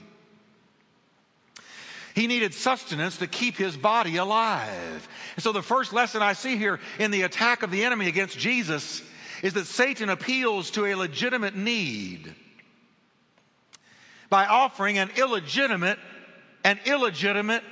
He 2.15 2.27
needed 2.27 2.53
sustenance 2.53 3.19
to 3.19 3.29
keep 3.29 3.57
his 3.57 3.77
body 3.77 4.17
alive. 4.17 5.09
And 5.37 5.43
so, 5.43 5.53
the 5.53 5.63
first 5.63 5.93
lesson 5.93 6.21
I 6.21 6.33
see 6.33 6.57
here 6.57 6.81
in 6.99 7.13
the 7.13 7.23
attack 7.23 7.63
of 7.63 7.71
the 7.71 7.85
enemy 7.85 8.09
against 8.09 8.37
Jesus 8.37 9.03
is 9.41 9.53
that 9.53 9.67
Satan 9.67 10.09
appeals 10.09 10.73
to 10.73 10.87
a 10.87 10.97
legitimate 10.97 11.55
need 11.55 12.35
by 14.29 14.47
offering 14.47 14.99
an 14.99 15.11
illegitimate 15.17 15.99
an 16.65 16.81
illegitimate 16.87 17.63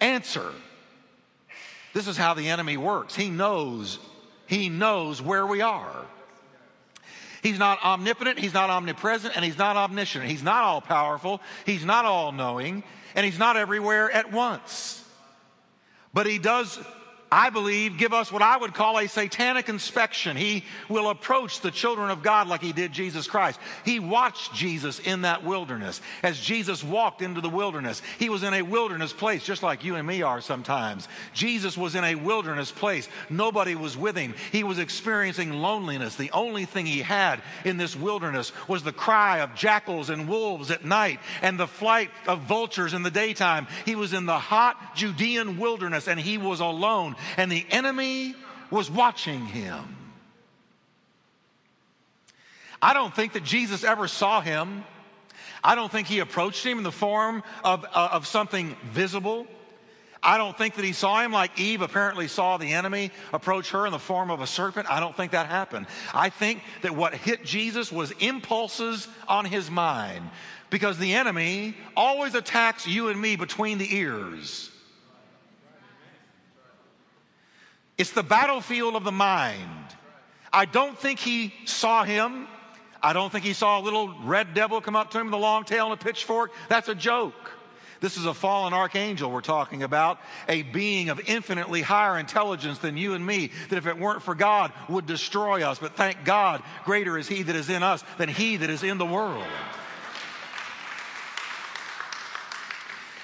answer. 0.00 0.52
This 1.94 2.06
is 2.06 2.16
how 2.16 2.34
the 2.34 2.48
enemy 2.48 2.76
works. 2.76 3.14
He 3.14 3.30
knows 3.30 3.98
he 4.48 4.70
knows 4.70 5.20
where 5.20 5.46
we 5.46 5.60
are. 5.60 6.06
He's 7.42 7.58
not 7.58 7.84
omnipotent, 7.84 8.38
he's 8.38 8.54
not 8.54 8.70
omnipresent, 8.70 9.36
and 9.36 9.44
he's 9.44 9.58
not 9.58 9.76
omniscient. 9.76 10.24
He's 10.24 10.42
not 10.42 10.64
all 10.64 10.80
powerful, 10.80 11.40
he's 11.66 11.84
not 11.84 12.04
all 12.04 12.32
knowing, 12.32 12.82
and 13.14 13.24
he's 13.24 13.38
not 13.38 13.56
everywhere 13.56 14.10
at 14.10 14.32
once. 14.32 15.04
But 16.14 16.26
he 16.26 16.38
does 16.38 16.80
I 17.30 17.50
believe, 17.50 17.98
give 17.98 18.14
us 18.14 18.32
what 18.32 18.40
I 18.40 18.56
would 18.56 18.72
call 18.72 18.98
a 18.98 19.06
satanic 19.06 19.68
inspection. 19.68 20.34
He 20.34 20.64
will 20.88 21.10
approach 21.10 21.60
the 21.60 21.70
children 21.70 22.10
of 22.10 22.22
God 22.22 22.48
like 22.48 22.62
he 22.62 22.72
did 22.72 22.92
Jesus 22.92 23.26
Christ. 23.26 23.60
He 23.84 24.00
watched 24.00 24.54
Jesus 24.54 24.98
in 24.98 25.22
that 25.22 25.44
wilderness. 25.44 26.00
As 26.22 26.40
Jesus 26.40 26.82
walked 26.82 27.20
into 27.20 27.42
the 27.42 27.50
wilderness, 27.50 28.00
he 28.18 28.30
was 28.30 28.42
in 28.42 28.54
a 28.54 28.62
wilderness 28.62 29.12
place, 29.12 29.44
just 29.44 29.62
like 29.62 29.84
you 29.84 29.96
and 29.96 30.06
me 30.06 30.22
are 30.22 30.40
sometimes. 30.40 31.06
Jesus 31.34 31.76
was 31.76 31.94
in 31.94 32.04
a 32.04 32.14
wilderness 32.14 32.70
place. 32.70 33.08
Nobody 33.28 33.74
was 33.74 33.94
with 33.94 34.16
him. 34.16 34.34
He 34.50 34.64
was 34.64 34.78
experiencing 34.78 35.52
loneliness. 35.52 36.16
The 36.16 36.32
only 36.32 36.64
thing 36.64 36.86
he 36.86 37.00
had 37.00 37.42
in 37.64 37.76
this 37.76 37.94
wilderness 37.94 38.52
was 38.68 38.82
the 38.82 38.92
cry 38.92 39.40
of 39.40 39.54
jackals 39.54 40.08
and 40.08 40.28
wolves 40.28 40.70
at 40.70 40.84
night 40.84 41.20
and 41.42 41.60
the 41.60 41.66
flight 41.66 42.10
of 42.26 42.40
vultures 42.42 42.94
in 42.94 43.02
the 43.02 43.10
daytime. 43.10 43.66
He 43.84 43.96
was 43.96 44.14
in 44.14 44.24
the 44.24 44.38
hot 44.38 44.96
Judean 44.96 45.58
wilderness 45.58 46.08
and 46.08 46.18
he 46.18 46.38
was 46.38 46.60
alone 46.60 47.16
and 47.36 47.50
the 47.50 47.64
enemy 47.70 48.34
was 48.70 48.90
watching 48.90 49.46
him. 49.46 49.96
I 52.80 52.94
don't 52.94 53.14
think 53.14 53.32
that 53.32 53.44
Jesus 53.44 53.84
ever 53.84 54.06
saw 54.06 54.40
him. 54.40 54.84
I 55.64 55.74
don't 55.74 55.90
think 55.90 56.06
he 56.06 56.20
approached 56.20 56.64
him 56.64 56.78
in 56.78 56.84
the 56.84 56.92
form 56.92 57.42
of, 57.64 57.84
uh, 57.84 58.10
of 58.12 58.26
something 58.26 58.76
visible. 58.92 59.46
I 60.22 60.36
don't 60.36 60.56
think 60.56 60.74
that 60.74 60.84
he 60.84 60.92
saw 60.92 61.22
him 61.22 61.32
like 61.32 61.58
Eve 61.58 61.80
apparently 61.80 62.28
saw 62.28 62.56
the 62.56 62.72
enemy 62.72 63.12
approach 63.32 63.70
her 63.70 63.86
in 63.86 63.92
the 63.92 63.98
form 63.98 64.30
of 64.30 64.40
a 64.40 64.46
serpent. 64.46 64.90
I 64.90 65.00
don't 65.00 65.16
think 65.16 65.32
that 65.32 65.46
happened. 65.46 65.86
I 66.12 66.28
think 66.28 66.62
that 66.82 66.94
what 66.94 67.14
hit 67.14 67.44
Jesus 67.44 67.92
was 67.92 68.10
impulses 68.18 69.06
on 69.28 69.44
his 69.44 69.70
mind 69.70 70.28
because 70.70 70.98
the 70.98 71.14
enemy 71.14 71.76
always 71.96 72.34
attacks 72.34 72.86
you 72.86 73.08
and 73.08 73.20
me 73.20 73.36
between 73.36 73.78
the 73.78 73.96
ears. 73.96 74.70
It's 77.98 78.12
the 78.12 78.22
battlefield 78.22 78.94
of 78.94 79.04
the 79.04 79.12
mind. 79.12 79.68
I 80.52 80.64
don't 80.64 80.96
think 80.96 81.18
he 81.18 81.52
saw 81.66 82.04
him. 82.04 82.46
I 83.02 83.12
don't 83.12 83.30
think 83.30 83.44
he 83.44 83.52
saw 83.52 83.80
a 83.80 83.82
little 83.82 84.14
red 84.24 84.54
devil 84.54 84.80
come 84.80 84.96
up 84.96 85.10
to 85.10 85.18
him 85.18 85.26
with 85.26 85.34
a 85.34 85.38
long 85.38 85.64
tail 85.64 85.92
and 85.92 86.00
a 86.00 86.02
pitchfork. 86.02 86.52
That's 86.68 86.88
a 86.88 86.94
joke. 86.94 87.52
This 88.00 88.16
is 88.16 88.26
a 88.26 88.34
fallen 88.34 88.72
archangel 88.72 89.30
we're 89.30 89.40
talking 89.40 89.82
about, 89.82 90.20
a 90.48 90.62
being 90.62 91.08
of 91.08 91.20
infinitely 91.26 91.82
higher 91.82 92.16
intelligence 92.16 92.78
than 92.78 92.96
you 92.96 93.14
and 93.14 93.26
me, 93.26 93.50
that 93.70 93.76
if 93.76 93.86
it 93.86 93.98
weren't 93.98 94.22
for 94.22 94.36
God 94.36 94.72
would 94.88 95.06
destroy 95.06 95.62
us. 95.62 95.80
But 95.80 95.96
thank 95.96 96.24
God, 96.24 96.62
greater 96.84 97.18
is 97.18 97.26
he 97.26 97.42
that 97.42 97.56
is 97.56 97.68
in 97.68 97.82
us 97.82 98.04
than 98.16 98.28
he 98.28 98.58
that 98.58 98.70
is 98.70 98.84
in 98.84 98.98
the 98.98 99.06
world. 99.06 99.44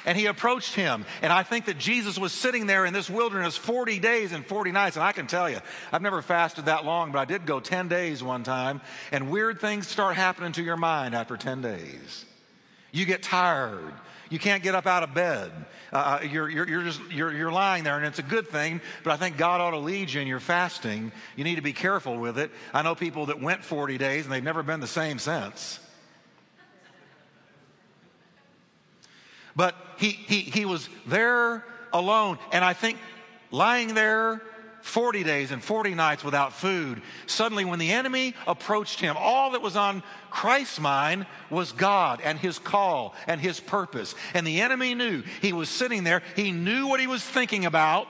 And 0.05 0.17
he 0.17 0.27
approached 0.27 0.75
him. 0.75 1.05
And 1.23 1.33
I 1.33 1.43
think 1.43 1.67
that 1.67 1.79
Jesus 1.79 2.19
was 2.19 2.33
sitting 2.33 2.67
there 2.67 2.85
in 2.85 2.93
this 2.93 3.09
wilderness 3.09 3.57
40 3.57 3.99
days 3.99 4.33
and 4.33 4.45
40 4.45 4.73
nights. 4.73 4.97
And 4.97 5.05
I 5.05 5.13
can 5.13 5.27
tell 5.27 5.49
you, 5.49 5.59
I've 5.93 6.03
never 6.03 6.23
fasted 6.23 6.67
that 6.67 6.85
long, 6.85 7.13
but 7.13 7.19
I 7.19 7.25
did 7.25 7.47
go 7.47 7.61
10 7.61 7.89
days 7.89 8.23
one 8.23 8.43
time. 8.43 8.81
And 9.13 9.31
weird 9.31 9.61
things 9.61 9.89
start 9.89 10.17
happening 10.17 10.53
to 10.53 10.63
your 10.63 10.77
mind 10.77 11.15
after 11.15 11.37
10 11.37 11.63
days. 11.63 12.25
You 12.93 13.07
get 13.07 13.23
tired. 13.23 13.93
You 14.31 14.39
can't 14.39 14.63
get 14.63 14.75
up 14.75 14.87
out 14.87 15.03
of 15.03 15.15
bed. 15.15 15.53
Uh, 15.93 16.19
uh, 16.23 16.25
you're, 16.25 16.49
you're, 16.49 16.69
you're, 16.69 16.83
just 16.83 17.01
you're, 17.11 17.33
you're 17.33 17.53
lying 17.53 17.85
there, 17.85 17.97
and 17.97 18.07
it's 18.07 18.19
a 18.19 18.23
good 18.23 18.49
thing. 18.49 18.81
But 19.03 19.13
I 19.13 19.17
think 19.17 19.37
God 19.37 19.61
ought 19.61 19.73
to 19.73 19.79
lead 19.79 20.13
you 20.13 20.21
in 20.21 20.27
your 20.27 20.41
fasting. 20.41 21.13
You 21.37 21.45
need 21.45 21.57
to 21.57 21.63
be 21.63 21.73
careful 21.73 22.19
with 22.19 22.39
it. 22.39 22.51
I 22.73 22.83
know 22.83 22.95
people 22.95 23.27
that 23.27 23.41
went 23.41 23.65
40 23.65 23.99
days 23.99 24.25
and 24.25 24.33
they've 24.33 24.43
never 24.43 24.63
been 24.63 24.81
the 24.81 24.87
same 24.87 25.19
since. 25.19 25.79
But 29.57 29.75
he, 29.97 30.11
he, 30.11 30.41
he 30.41 30.65
was 30.65 30.89
there 31.07 31.65
alone. 31.93 32.39
And 32.53 32.65
I 32.65 32.73
think 32.73 32.99
lying 33.51 33.95
there 33.95 34.43
40 34.83 35.25
days 35.25 35.51
and 35.51 35.63
40 35.63 35.95
nights 35.95 36.23
without 36.23 36.53
food, 36.53 37.01
suddenly 37.27 37.65
when 37.65 37.79
the 37.79 37.93
enemy 37.93 38.35
approached 38.47 39.01
him, 39.01 39.17
all 39.19 39.53
that 39.53 39.63
was 39.63 39.77
on 39.77 40.03
Christ's 40.31 40.79
mind 40.79 41.25
was 41.49 41.73
God 41.73 42.21
and 42.23 42.39
his 42.39 42.59
call 42.59 43.15
and 43.27 43.41
his 43.41 43.61
purpose. 43.61 44.15
And 44.35 44.47
the 44.47 44.61
enemy 44.61 44.95
knew 44.95 45.23
he 45.41 45.53
was 45.53 45.69
sitting 45.71 46.05
there, 46.05 46.23
he 46.37 46.53
knew 46.53 46.87
what 46.87 47.01
he 47.01 47.07
was 47.07 47.23
thinking 47.23 47.65
about. 47.65 48.09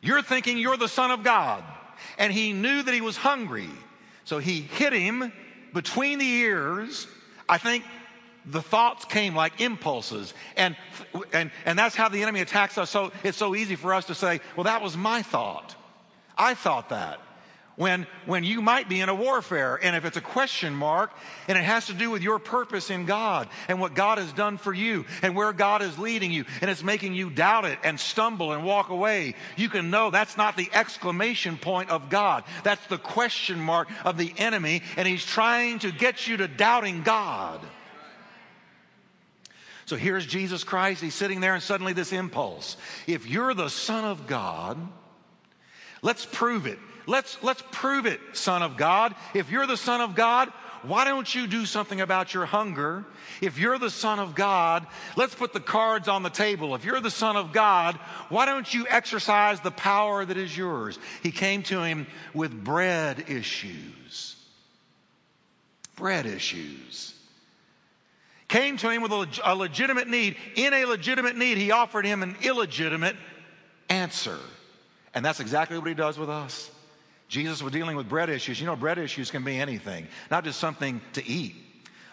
You're 0.00 0.22
thinking 0.22 0.58
you're 0.58 0.76
the 0.76 0.86
Son 0.86 1.10
of 1.10 1.24
God. 1.24 1.64
And 2.18 2.32
he 2.32 2.52
knew 2.52 2.82
that 2.82 2.94
he 2.94 3.00
was 3.00 3.16
hungry. 3.16 3.70
So 4.24 4.38
he 4.38 4.60
hit 4.60 4.92
him 4.92 5.32
between 5.72 6.18
the 6.18 6.26
ears. 6.26 7.08
I 7.48 7.58
think 7.58 7.84
the 8.46 8.62
thoughts 8.62 9.04
came 9.04 9.34
like 9.34 9.60
impulses. 9.60 10.32
And 10.56 10.76
and 11.32 11.50
and 11.64 11.78
that's 11.78 11.96
how 11.96 12.08
the 12.08 12.22
enemy 12.22 12.40
attacks 12.40 12.78
us. 12.78 12.90
So 12.90 13.12
it's 13.24 13.38
so 13.38 13.54
easy 13.54 13.76
for 13.76 13.92
us 13.92 14.06
to 14.06 14.14
say 14.14 14.40
well 14.56 14.64
that 14.64 14.82
was 14.82 14.96
my 14.96 15.22
thought. 15.22 15.74
I 16.38 16.54
thought 16.54 16.90
that. 16.90 17.20
When 17.76 18.06
when 18.24 18.42
you 18.42 18.62
might 18.62 18.88
be 18.88 19.02
in 19.02 19.10
a 19.10 19.14
warfare 19.14 19.78
and 19.82 19.94
if 19.94 20.06
it's 20.06 20.16
a 20.16 20.22
question 20.22 20.74
mark 20.74 21.10
and 21.46 21.58
it 21.58 21.64
has 21.64 21.88
to 21.88 21.92
do 21.92 22.08
with 22.08 22.22
your 22.22 22.38
purpose 22.38 22.88
in 22.88 23.04
god 23.04 23.50
and 23.68 23.78
what 23.78 23.94
god 23.94 24.16
has 24.16 24.32
done 24.32 24.56
for 24.56 24.72
you 24.72 25.04
and 25.20 25.36
where 25.36 25.52
god 25.52 25.82
is 25.82 25.98
leading 25.98 26.32
you 26.32 26.46
and 26.62 26.70
it's 26.70 26.82
making 26.82 27.12
you 27.12 27.28
doubt 27.28 27.66
it 27.66 27.78
and 27.84 28.00
stumble 28.00 28.52
and 28.52 28.64
walk 28.64 28.88
away 28.88 29.34
you 29.56 29.68
can 29.68 29.90
know 29.90 30.08
that's 30.08 30.38
not 30.38 30.56
the 30.56 30.70
exclamation 30.72 31.58
point 31.58 31.90
of 31.90 32.08
god. 32.08 32.44
That's 32.64 32.86
the 32.86 32.96
question 32.96 33.60
mark 33.60 33.88
of 34.06 34.16
the 34.16 34.32
enemy 34.38 34.80
and 34.96 35.06
he's 35.06 35.26
trying 35.26 35.80
to 35.80 35.92
get 35.92 36.26
you 36.26 36.38
to 36.38 36.48
doubting 36.48 37.02
god 37.02 37.60
so 39.86 39.94
here's 39.94 40.26
Jesus 40.26 40.64
Christ. 40.64 41.00
He's 41.00 41.14
sitting 41.14 41.40
there, 41.40 41.54
and 41.54 41.62
suddenly 41.62 41.92
this 41.92 42.12
impulse. 42.12 42.76
If 43.06 43.28
you're 43.28 43.54
the 43.54 43.70
Son 43.70 44.04
of 44.04 44.26
God, 44.26 44.76
let's 46.02 46.26
prove 46.26 46.66
it. 46.66 46.78
Let's, 47.06 47.40
let's 47.44 47.62
prove 47.70 48.04
it, 48.04 48.20
Son 48.32 48.62
of 48.62 48.76
God. 48.76 49.14
If 49.32 49.52
you're 49.52 49.66
the 49.66 49.76
Son 49.76 50.00
of 50.00 50.16
God, 50.16 50.48
why 50.82 51.04
don't 51.04 51.32
you 51.32 51.46
do 51.46 51.64
something 51.66 52.00
about 52.00 52.34
your 52.34 52.46
hunger? 52.46 53.04
If 53.40 53.58
you're 53.58 53.78
the 53.78 53.90
Son 53.90 54.18
of 54.18 54.34
God, 54.34 54.84
let's 55.14 55.36
put 55.36 55.52
the 55.52 55.60
cards 55.60 56.08
on 56.08 56.24
the 56.24 56.30
table. 56.30 56.74
If 56.74 56.84
you're 56.84 57.00
the 57.00 57.08
Son 57.08 57.36
of 57.36 57.52
God, 57.52 57.94
why 58.28 58.44
don't 58.44 58.72
you 58.74 58.88
exercise 58.90 59.60
the 59.60 59.70
power 59.70 60.24
that 60.24 60.36
is 60.36 60.56
yours? 60.56 60.98
He 61.22 61.30
came 61.30 61.62
to 61.64 61.80
him 61.84 62.08
with 62.34 62.52
bread 62.52 63.26
issues. 63.28 64.34
Bread 65.94 66.26
issues 66.26 67.15
came 68.48 68.76
to 68.78 68.90
him 68.90 69.02
with 69.02 69.12
a, 69.12 69.54
legitimate 69.54 70.08
need. 70.08 70.36
In 70.54 70.72
a 70.72 70.84
legitimate 70.84 71.36
need, 71.36 71.58
he 71.58 71.70
offered 71.70 72.06
him 72.06 72.22
an 72.22 72.36
illegitimate 72.42 73.16
answer. 73.88 74.38
And 75.14 75.24
that's 75.24 75.40
exactly 75.40 75.78
what 75.78 75.88
he 75.88 75.94
does 75.94 76.18
with 76.18 76.30
us. 76.30 76.70
Jesus 77.28 77.62
was 77.62 77.72
dealing 77.72 77.96
with 77.96 78.08
bread 78.08 78.30
issues. 78.30 78.60
You 78.60 78.66
know, 78.66 78.76
bread 78.76 78.98
issues 78.98 79.30
can 79.30 79.42
be 79.42 79.58
anything, 79.58 80.06
not 80.30 80.44
just 80.44 80.60
something 80.60 81.00
to 81.14 81.26
eat. 81.26 81.56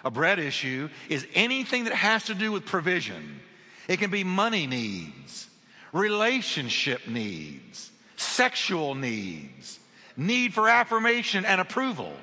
A 0.04 0.12
bread 0.12 0.40
issue 0.40 0.90
is 1.08 1.26
anything 1.34 1.86
that 1.86 1.94
has 1.94 2.26
to 2.26 2.34
do 2.34 2.52
with 2.52 2.66
provision. 2.66 3.40
It 3.88 3.98
can 3.98 4.10
be 4.10 4.24
money 4.24 4.66
needs, 4.66 5.48
relationship 5.92 7.08
needs, 7.08 7.92
sexual 8.16 8.96
needs, 8.96 9.80
need 10.18 10.54
for 10.54 10.68
affirmation 10.68 11.46
and 11.46 11.62
approval, 11.62 12.14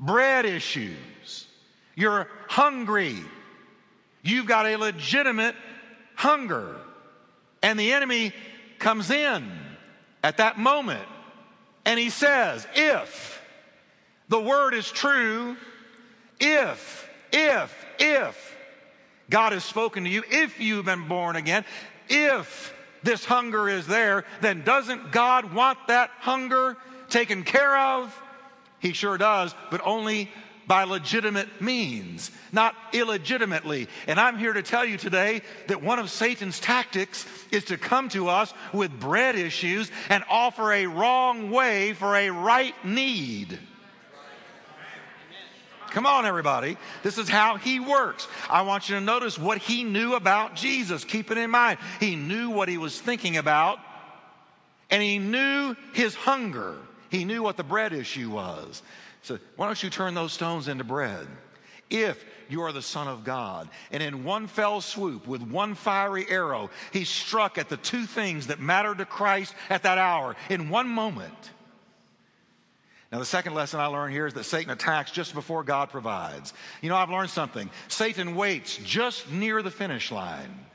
bread 0.00 0.44
issues 0.44 1.47
you're 1.98 2.28
hungry. 2.46 3.16
You've 4.22 4.46
got 4.46 4.66
a 4.66 4.76
legitimate 4.76 5.56
hunger. 6.14 6.76
And 7.60 7.78
the 7.78 7.92
enemy 7.92 8.32
comes 8.78 9.10
in 9.10 9.50
at 10.22 10.36
that 10.36 10.58
moment 10.58 11.06
and 11.84 11.98
he 11.98 12.10
says, 12.10 12.68
If 12.72 13.42
the 14.28 14.40
word 14.40 14.74
is 14.74 14.88
true, 14.88 15.56
if, 16.38 17.10
if, 17.32 17.86
if 17.98 18.56
God 19.28 19.52
has 19.52 19.64
spoken 19.64 20.04
to 20.04 20.10
you, 20.10 20.22
if 20.30 20.60
you've 20.60 20.84
been 20.84 21.08
born 21.08 21.34
again, 21.34 21.64
if 22.08 22.72
this 23.02 23.24
hunger 23.24 23.68
is 23.68 23.88
there, 23.88 24.24
then 24.40 24.62
doesn't 24.62 25.10
God 25.10 25.52
want 25.52 25.78
that 25.88 26.10
hunger 26.20 26.76
taken 27.08 27.42
care 27.42 27.76
of? 27.76 28.22
He 28.78 28.92
sure 28.92 29.18
does, 29.18 29.52
but 29.72 29.80
only 29.84 30.30
by 30.68 30.84
legitimate 30.84 31.60
means, 31.60 32.30
not 32.52 32.76
illegitimately. 32.92 33.88
And 34.06 34.20
I'm 34.20 34.38
here 34.38 34.52
to 34.52 34.62
tell 34.62 34.84
you 34.84 34.98
today 34.98 35.40
that 35.66 35.82
one 35.82 35.98
of 35.98 36.10
Satan's 36.10 36.60
tactics 36.60 37.26
is 37.50 37.64
to 37.64 37.78
come 37.78 38.10
to 38.10 38.28
us 38.28 38.52
with 38.72 39.00
bread 39.00 39.34
issues 39.34 39.90
and 40.10 40.22
offer 40.30 40.72
a 40.72 40.86
wrong 40.86 41.50
way 41.50 41.94
for 41.94 42.14
a 42.14 42.28
right 42.28 42.74
need. 42.84 43.58
Come 45.90 46.04
on, 46.04 46.26
everybody. 46.26 46.76
This 47.02 47.16
is 47.16 47.30
how 47.30 47.56
he 47.56 47.80
works. 47.80 48.28
I 48.50 48.60
want 48.60 48.90
you 48.90 48.96
to 48.96 49.00
notice 49.00 49.38
what 49.38 49.56
he 49.56 49.84
knew 49.84 50.14
about 50.14 50.54
Jesus. 50.54 51.02
Keep 51.02 51.30
it 51.30 51.38
in 51.38 51.50
mind. 51.50 51.78
He 51.98 52.14
knew 52.14 52.50
what 52.50 52.68
he 52.68 52.76
was 52.76 53.00
thinking 53.00 53.38
about, 53.38 53.78
and 54.90 55.02
he 55.02 55.18
knew 55.18 55.74
his 55.94 56.14
hunger. 56.14 56.76
He 57.10 57.24
knew 57.24 57.42
what 57.42 57.56
the 57.56 57.64
bread 57.64 57.94
issue 57.94 58.28
was. 58.28 58.82
So 59.22 59.38
why 59.56 59.66
don't 59.66 59.82
you 59.82 59.90
turn 59.90 60.14
those 60.14 60.32
stones 60.32 60.68
into 60.68 60.84
bread? 60.84 61.26
If 61.90 62.24
you 62.48 62.62
are 62.62 62.72
the 62.72 62.82
Son 62.82 63.08
of 63.08 63.24
God. 63.24 63.68
And 63.90 64.02
in 64.02 64.24
one 64.24 64.46
fell 64.46 64.80
swoop, 64.80 65.26
with 65.26 65.42
one 65.42 65.74
fiery 65.74 66.28
arrow, 66.28 66.70
he 66.92 67.04
struck 67.04 67.58
at 67.58 67.68
the 67.68 67.76
two 67.76 68.06
things 68.06 68.48
that 68.48 68.60
mattered 68.60 68.98
to 68.98 69.04
Christ 69.04 69.54
at 69.70 69.82
that 69.82 69.98
hour 69.98 70.36
in 70.48 70.70
one 70.70 70.88
moment. 70.88 71.50
Now, 73.10 73.18
the 73.18 73.24
second 73.24 73.54
lesson 73.54 73.80
I 73.80 73.86
learned 73.86 74.12
here 74.12 74.26
is 74.26 74.34
that 74.34 74.44
Satan 74.44 74.70
attacks 74.70 75.10
just 75.10 75.32
before 75.32 75.64
God 75.64 75.88
provides. 75.88 76.52
You 76.82 76.90
know, 76.90 76.96
I've 76.96 77.08
learned 77.08 77.30
something. 77.30 77.70
Satan 77.88 78.34
waits 78.34 78.76
just 78.84 79.30
near 79.30 79.62
the 79.62 79.70
finish 79.70 80.12
line. 80.12 80.66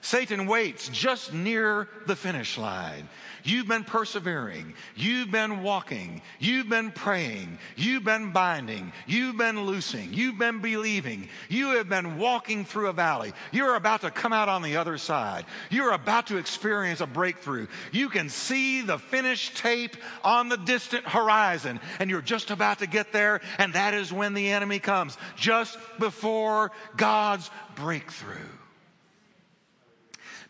Satan 0.00 0.46
waits 0.46 0.88
just 0.88 1.32
near 1.32 1.88
the 2.06 2.16
finish 2.16 2.56
line. 2.56 3.08
You've 3.44 3.68
been 3.68 3.84
persevering. 3.84 4.74
You've 4.94 5.30
been 5.30 5.62
walking. 5.62 6.22
You've 6.38 6.68
been 6.68 6.90
praying. 6.90 7.58
You've 7.76 8.04
been 8.04 8.32
binding. 8.32 8.92
You've 9.06 9.36
been 9.36 9.62
loosing. 9.62 10.12
You've 10.12 10.38
been 10.38 10.60
believing. 10.60 11.28
You 11.48 11.76
have 11.76 11.88
been 11.88 12.18
walking 12.18 12.64
through 12.64 12.88
a 12.88 12.92
valley. 12.92 13.32
You're 13.52 13.76
about 13.76 14.02
to 14.02 14.10
come 14.10 14.32
out 14.32 14.48
on 14.48 14.62
the 14.62 14.76
other 14.76 14.98
side. 14.98 15.46
You're 15.70 15.92
about 15.92 16.26
to 16.26 16.36
experience 16.36 17.00
a 17.00 17.06
breakthrough. 17.06 17.68
You 17.92 18.08
can 18.08 18.28
see 18.28 18.82
the 18.82 18.98
finish 18.98 19.54
tape 19.54 19.96
on 20.22 20.48
the 20.48 20.58
distant 20.58 21.06
horizon, 21.06 21.80
and 22.00 22.10
you're 22.10 22.20
just 22.20 22.50
about 22.50 22.80
to 22.80 22.86
get 22.86 23.12
there, 23.12 23.40
and 23.58 23.72
that 23.74 23.94
is 23.94 24.12
when 24.12 24.34
the 24.34 24.50
enemy 24.50 24.78
comes, 24.78 25.16
just 25.36 25.78
before 25.98 26.70
God's 26.96 27.50
breakthrough. 27.76 28.57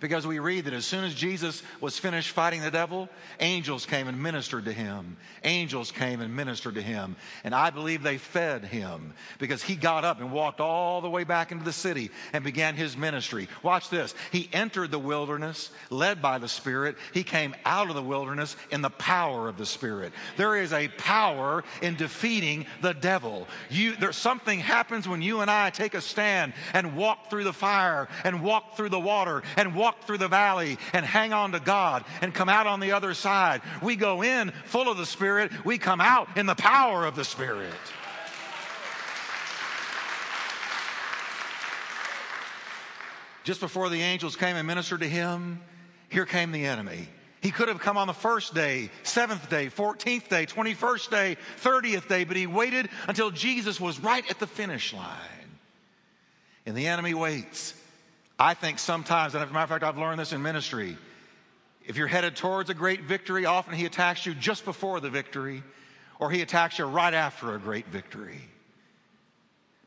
Because 0.00 0.28
we 0.28 0.38
read 0.38 0.66
that 0.66 0.74
as 0.74 0.86
soon 0.86 1.02
as 1.02 1.12
Jesus 1.12 1.60
was 1.80 1.98
finished 1.98 2.30
fighting 2.30 2.60
the 2.60 2.70
devil, 2.70 3.08
angels 3.40 3.84
came 3.84 4.06
and 4.06 4.22
ministered 4.22 4.66
to 4.66 4.72
him. 4.72 5.16
Angels 5.42 5.90
came 5.90 6.20
and 6.20 6.36
ministered 6.36 6.76
to 6.76 6.82
him. 6.82 7.16
And 7.42 7.52
I 7.52 7.70
believe 7.70 8.04
they 8.04 8.18
fed 8.18 8.64
him 8.64 9.12
because 9.40 9.60
he 9.60 9.74
got 9.74 10.04
up 10.04 10.20
and 10.20 10.30
walked 10.30 10.60
all 10.60 11.00
the 11.00 11.10
way 11.10 11.24
back 11.24 11.50
into 11.50 11.64
the 11.64 11.72
city 11.72 12.10
and 12.32 12.44
began 12.44 12.76
his 12.76 12.96
ministry. 12.96 13.48
Watch 13.64 13.90
this. 13.90 14.14
He 14.30 14.48
entered 14.52 14.92
the 14.92 15.00
wilderness 15.00 15.72
led 15.90 16.22
by 16.22 16.38
the 16.38 16.48
Spirit. 16.48 16.96
He 17.12 17.24
came 17.24 17.56
out 17.64 17.88
of 17.88 17.96
the 17.96 18.02
wilderness 18.02 18.54
in 18.70 18.82
the 18.82 18.90
power 18.90 19.48
of 19.48 19.58
the 19.58 19.66
Spirit. 19.66 20.12
There 20.36 20.54
is 20.54 20.72
a 20.72 20.86
power 20.88 21.64
in 21.82 21.96
defeating 21.96 22.66
the 22.82 22.94
devil. 22.94 23.48
You, 23.68 24.12
something 24.12 24.60
happens 24.60 25.08
when 25.08 25.22
you 25.22 25.40
and 25.40 25.50
I 25.50 25.70
take 25.70 25.94
a 25.94 26.00
stand 26.00 26.52
and 26.72 26.94
walk 26.96 27.30
through 27.30 27.44
the 27.44 27.52
fire 27.52 28.06
and 28.22 28.44
walk 28.44 28.76
through 28.76 28.90
the 28.90 29.00
water 29.00 29.42
and 29.56 29.74
walk 29.74 29.87
walk 29.88 30.04
through 30.04 30.18
the 30.18 30.28
valley 30.28 30.76
and 30.92 31.04
hang 31.04 31.32
on 31.32 31.52
to 31.52 31.60
God 31.60 32.04
and 32.20 32.34
come 32.34 32.50
out 32.50 32.66
on 32.66 32.78
the 32.78 32.92
other 32.92 33.14
side. 33.14 33.62
We 33.80 33.96
go 33.96 34.22
in 34.22 34.52
full 34.66 34.90
of 34.90 34.98
the 34.98 35.06
Spirit, 35.06 35.50
we 35.64 35.78
come 35.78 36.02
out 36.02 36.36
in 36.36 36.44
the 36.44 36.54
power 36.54 37.06
of 37.06 37.16
the 37.16 37.24
Spirit. 37.24 37.72
Just 43.44 43.60
before 43.60 43.88
the 43.88 44.02
angels 44.02 44.36
came 44.36 44.56
and 44.56 44.66
ministered 44.66 45.00
to 45.00 45.08
him, 45.08 45.62
here 46.10 46.26
came 46.26 46.52
the 46.52 46.66
enemy. 46.66 47.08
He 47.40 47.50
could 47.50 47.68
have 47.68 47.80
come 47.80 47.96
on 47.96 48.08
the 48.08 48.12
first 48.12 48.52
day, 48.52 48.90
seventh 49.04 49.48
day, 49.48 49.68
14th 49.68 50.28
day, 50.28 50.44
21st 50.44 51.10
day, 51.10 51.36
30th 51.62 52.08
day, 52.08 52.24
but 52.24 52.36
he 52.36 52.46
waited 52.46 52.90
until 53.06 53.30
Jesus 53.30 53.80
was 53.80 53.98
right 54.00 54.28
at 54.30 54.38
the 54.38 54.46
finish 54.46 54.92
line. 54.92 55.06
And 56.66 56.76
the 56.76 56.88
enemy 56.88 57.14
waits 57.14 57.72
I 58.38 58.54
think 58.54 58.78
sometimes, 58.78 59.34
and 59.34 59.42
as 59.42 59.50
a 59.50 59.52
matter 59.52 59.64
of 59.64 59.68
fact, 59.70 59.84
I've 59.84 59.98
learned 59.98 60.20
this 60.20 60.32
in 60.32 60.42
ministry. 60.42 60.96
If 61.84 61.96
you're 61.96 62.06
headed 62.06 62.36
towards 62.36 62.70
a 62.70 62.74
great 62.74 63.02
victory, 63.02 63.46
often 63.46 63.74
he 63.74 63.84
attacks 63.84 64.24
you 64.26 64.34
just 64.34 64.64
before 64.64 65.00
the 65.00 65.10
victory, 65.10 65.62
or 66.20 66.30
he 66.30 66.42
attacks 66.42 66.78
you 66.78 66.84
right 66.84 67.14
after 67.14 67.54
a 67.54 67.58
great 67.58 67.86
victory. 67.88 68.40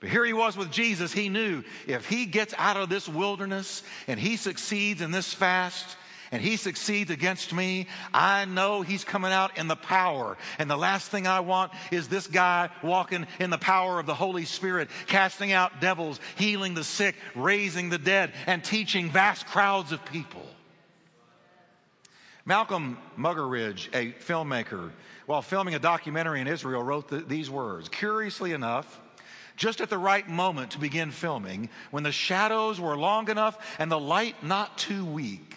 But 0.01 0.09
here 0.09 0.25
he 0.25 0.33
was 0.33 0.57
with 0.57 0.71
Jesus. 0.71 1.13
He 1.13 1.29
knew 1.29 1.63
if 1.87 2.09
he 2.09 2.25
gets 2.25 2.55
out 2.57 2.75
of 2.75 2.89
this 2.89 3.07
wilderness 3.07 3.83
and 4.07 4.19
he 4.19 4.35
succeeds 4.35 4.99
in 4.99 5.11
this 5.11 5.31
fast, 5.31 5.95
and 6.31 6.41
he 6.41 6.55
succeeds 6.55 7.11
against 7.11 7.53
me, 7.53 7.87
I 8.13 8.45
know 8.45 8.81
he's 8.81 9.03
coming 9.03 9.33
out 9.33 9.57
in 9.57 9.67
the 9.67 9.75
power. 9.75 10.37
And 10.59 10.69
the 10.69 10.77
last 10.77 11.11
thing 11.11 11.27
I 11.27 11.41
want 11.41 11.73
is 11.91 12.07
this 12.07 12.27
guy 12.27 12.69
walking 12.81 13.27
in 13.39 13.49
the 13.49 13.57
power 13.57 13.99
of 13.99 14.05
the 14.05 14.13
Holy 14.13 14.45
Spirit, 14.45 14.89
casting 15.07 15.51
out 15.51 15.81
devils, 15.81 16.21
healing 16.37 16.73
the 16.73 16.85
sick, 16.85 17.15
raising 17.35 17.89
the 17.89 17.97
dead, 17.97 18.31
and 18.47 18.63
teaching 18.63 19.09
vast 19.09 19.45
crowds 19.47 19.91
of 19.91 20.03
people. 20.05 20.45
Malcolm 22.45 22.97
Muggeridge, 23.17 23.89
a 23.93 24.13
filmmaker, 24.13 24.91
while 25.25 25.41
filming 25.41 25.75
a 25.75 25.79
documentary 25.79 26.39
in 26.39 26.47
Israel, 26.47 26.81
wrote 26.81 27.09
the, 27.09 27.17
these 27.17 27.49
words 27.49 27.89
Curiously 27.89 28.53
enough, 28.53 28.99
just 29.57 29.81
at 29.81 29.89
the 29.89 29.97
right 29.97 30.27
moment 30.27 30.71
to 30.71 30.79
begin 30.79 31.11
filming, 31.11 31.69
when 31.91 32.03
the 32.03 32.11
shadows 32.11 32.79
were 32.79 32.97
long 32.97 33.29
enough 33.29 33.57
and 33.77 33.91
the 33.91 33.99
light 33.99 34.43
not 34.43 34.77
too 34.77 35.05
weak, 35.05 35.55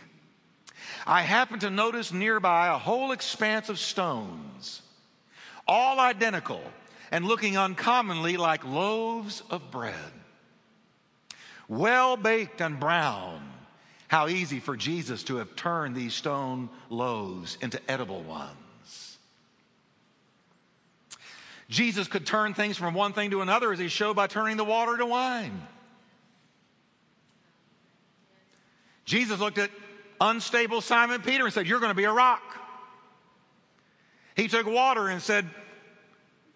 I 1.07 1.23
happened 1.23 1.61
to 1.63 1.71
notice 1.71 2.13
nearby 2.13 2.69
a 2.69 2.79
whole 2.79 3.13
expanse 3.13 3.69
of 3.69 3.79
stones, 3.79 4.81
all 5.69 6.01
identical 6.01 6.63
and 7.11 7.27
looking 7.27 7.57
uncommonly 7.57 8.37
like 8.37 8.65
loaves 8.65 9.43
of 9.51 9.71
bread. 9.71 9.95
Well 11.69 12.17
baked 12.17 12.61
and 12.61 12.81
brown. 12.81 13.51
How 14.09 14.29
easy 14.29 14.61
for 14.61 14.77
Jesus 14.77 15.25
to 15.25 15.37
have 15.37 15.57
turned 15.57 15.97
these 15.97 16.15
stone 16.15 16.69
loaves 16.89 17.59
into 17.61 17.81
edible 17.91 18.23
ones. 18.23 19.19
Jesus 21.69 22.07
could 22.07 22.27
turn 22.27 22.55
things 22.55 22.77
from 22.77 22.95
one 22.95 23.13
thing 23.13 23.31
to 23.31 23.41
another 23.41 23.73
as 23.73 23.79
he 23.79 23.89
showed 23.89 24.15
by 24.15 24.27
turning 24.27 24.57
the 24.57 24.65
water 24.65 24.97
to 24.99 25.07
wine. 25.07 25.67
Jesus 29.05 29.41
looked 29.41 29.59
at 29.59 29.71
unstable 30.31 30.81
Simon 30.81 31.21
Peter 31.23 31.45
and 31.45 31.53
said, 31.53 31.67
You're 31.67 31.81
going 31.81 31.91
to 31.91 31.97
be 31.97 32.05
a 32.05 32.13
rock. 32.13 32.43
He 34.37 34.49
took 34.49 34.67
water 34.67 35.09
and 35.09 35.23
said, 35.23 35.49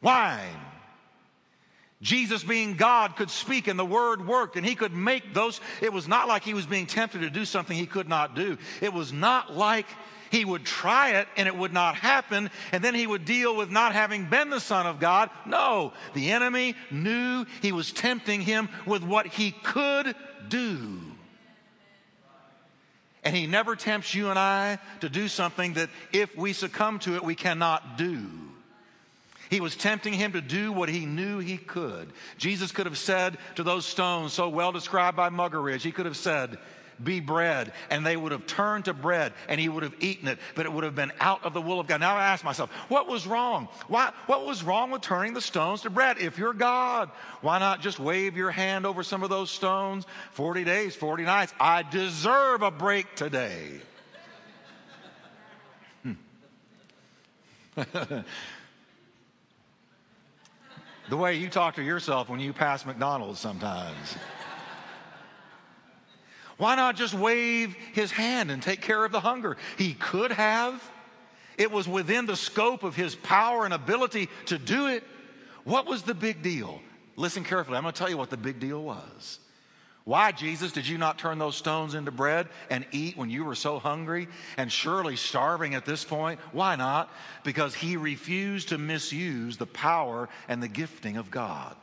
Wine. 0.02 0.56
Jesus, 2.00 2.44
being 2.44 2.76
God, 2.76 3.16
could 3.16 3.30
speak 3.30 3.66
and 3.66 3.76
the 3.76 3.84
word 3.84 4.24
worked 4.24 4.56
and 4.56 4.64
he 4.64 4.76
could 4.76 4.92
make 4.92 5.34
those. 5.34 5.60
It 5.80 5.92
was 5.92 6.06
not 6.06 6.28
like 6.28 6.44
he 6.44 6.54
was 6.54 6.64
being 6.64 6.86
tempted 6.86 7.22
to 7.22 7.30
do 7.30 7.44
something 7.44 7.76
he 7.76 7.86
could 7.86 8.08
not 8.08 8.36
do. 8.36 8.56
It 8.80 8.92
was 8.92 9.12
not 9.12 9.56
like 9.56 9.86
he 10.30 10.44
would 10.44 10.64
try 10.64 11.16
it 11.16 11.26
and 11.36 11.48
it 11.48 11.56
would 11.56 11.72
not 11.72 11.96
happen 11.96 12.50
and 12.70 12.84
then 12.84 12.94
he 12.94 13.06
would 13.06 13.24
deal 13.24 13.56
with 13.56 13.70
not 13.70 13.94
having 13.94 14.26
been 14.26 14.48
the 14.48 14.60
Son 14.60 14.86
of 14.86 15.00
God. 15.00 15.30
No, 15.44 15.92
the 16.14 16.30
enemy 16.30 16.76
knew 16.92 17.44
he 17.60 17.72
was 17.72 17.90
tempting 17.90 18.42
him 18.42 18.68
with 18.86 19.02
what 19.02 19.26
he 19.26 19.50
could 19.50 20.14
do. 20.48 21.00
And 23.28 23.36
he 23.36 23.46
never 23.46 23.76
tempts 23.76 24.14
you 24.14 24.30
and 24.30 24.38
I 24.38 24.78
to 25.00 25.10
do 25.10 25.28
something 25.28 25.74
that 25.74 25.90
if 26.14 26.34
we 26.34 26.54
succumb 26.54 26.98
to 27.00 27.14
it, 27.14 27.22
we 27.22 27.34
cannot 27.34 27.98
do. 27.98 28.26
He 29.50 29.60
was 29.60 29.76
tempting 29.76 30.14
him 30.14 30.32
to 30.32 30.40
do 30.40 30.72
what 30.72 30.88
he 30.88 31.04
knew 31.04 31.38
he 31.38 31.58
could. 31.58 32.10
Jesus 32.38 32.72
could 32.72 32.86
have 32.86 32.96
said 32.96 33.36
to 33.56 33.62
those 33.62 33.84
stones, 33.84 34.32
so 34.32 34.48
well 34.48 34.72
described 34.72 35.14
by 35.14 35.28
Muggeridge, 35.28 35.82
he 35.82 35.92
could 35.92 36.06
have 36.06 36.16
said, 36.16 36.56
be 37.02 37.20
bread. 37.20 37.72
And 37.90 38.04
they 38.04 38.16
would 38.16 38.32
have 38.32 38.46
turned 38.46 38.86
to 38.86 38.94
bread 38.94 39.32
and 39.48 39.60
he 39.60 39.68
would 39.68 39.82
have 39.82 39.94
eaten 40.00 40.28
it, 40.28 40.38
but 40.54 40.66
it 40.66 40.72
would 40.72 40.84
have 40.84 40.94
been 40.94 41.12
out 41.20 41.44
of 41.44 41.54
the 41.54 41.60
will 41.60 41.80
of 41.80 41.86
God. 41.86 42.00
Now 42.00 42.16
I 42.16 42.26
ask 42.26 42.44
myself, 42.44 42.70
what 42.88 43.08
was 43.08 43.26
wrong? 43.26 43.68
Why, 43.88 44.12
what 44.26 44.46
was 44.46 44.62
wrong 44.62 44.90
with 44.90 45.02
turning 45.02 45.34
the 45.34 45.40
stones 45.40 45.82
to 45.82 45.90
bread? 45.90 46.18
If 46.18 46.38
you're 46.38 46.52
God, 46.52 47.10
why 47.40 47.58
not 47.58 47.80
just 47.80 47.98
wave 47.98 48.36
your 48.36 48.50
hand 48.50 48.86
over 48.86 49.02
some 49.02 49.22
of 49.22 49.30
those 49.30 49.50
stones? 49.50 50.06
40 50.32 50.64
days, 50.64 50.94
40 50.96 51.24
nights. 51.24 51.52
I 51.60 51.82
deserve 51.82 52.62
a 52.62 52.70
break 52.70 53.14
today. 53.14 53.80
Hmm. 56.02 56.12
the 61.08 61.16
way 61.16 61.34
you 61.36 61.48
talk 61.48 61.76
to 61.76 61.82
yourself 61.82 62.28
when 62.28 62.40
you 62.40 62.52
pass 62.52 62.84
McDonald's 62.84 63.40
sometimes. 63.40 64.16
Why 66.58 66.74
not 66.74 66.96
just 66.96 67.14
wave 67.14 67.74
his 67.92 68.10
hand 68.10 68.50
and 68.50 68.62
take 68.62 68.82
care 68.82 69.04
of 69.04 69.12
the 69.12 69.20
hunger? 69.20 69.56
He 69.76 69.94
could 69.94 70.32
have. 70.32 70.82
It 71.56 71.70
was 71.70 71.88
within 71.88 72.26
the 72.26 72.36
scope 72.36 72.82
of 72.82 72.94
his 72.94 73.14
power 73.14 73.64
and 73.64 73.72
ability 73.72 74.28
to 74.46 74.58
do 74.58 74.88
it. 74.88 75.04
What 75.64 75.86
was 75.86 76.02
the 76.02 76.14
big 76.14 76.42
deal? 76.42 76.80
Listen 77.16 77.44
carefully. 77.44 77.76
I'm 77.76 77.84
going 77.84 77.94
to 77.94 77.98
tell 77.98 78.10
you 78.10 78.16
what 78.16 78.30
the 78.30 78.36
big 78.36 78.60
deal 78.60 78.82
was. 78.82 79.38
Why, 80.04 80.32
Jesus, 80.32 80.72
did 80.72 80.88
you 80.88 80.98
not 80.98 81.18
turn 81.18 81.38
those 81.38 81.56
stones 81.56 81.94
into 81.94 82.10
bread 82.10 82.48
and 82.70 82.86
eat 82.92 83.16
when 83.16 83.28
you 83.28 83.44
were 83.44 83.54
so 83.54 83.78
hungry 83.78 84.26
and 84.56 84.72
surely 84.72 85.16
starving 85.16 85.74
at 85.74 85.84
this 85.84 86.02
point? 86.02 86.40
Why 86.52 86.76
not? 86.76 87.12
Because 87.44 87.74
he 87.74 87.96
refused 87.96 88.70
to 88.70 88.78
misuse 88.78 89.58
the 89.58 89.66
power 89.66 90.28
and 90.48 90.62
the 90.62 90.68
gifting 90.68 91.18
of 91.18 91.30
God 91.30 91.76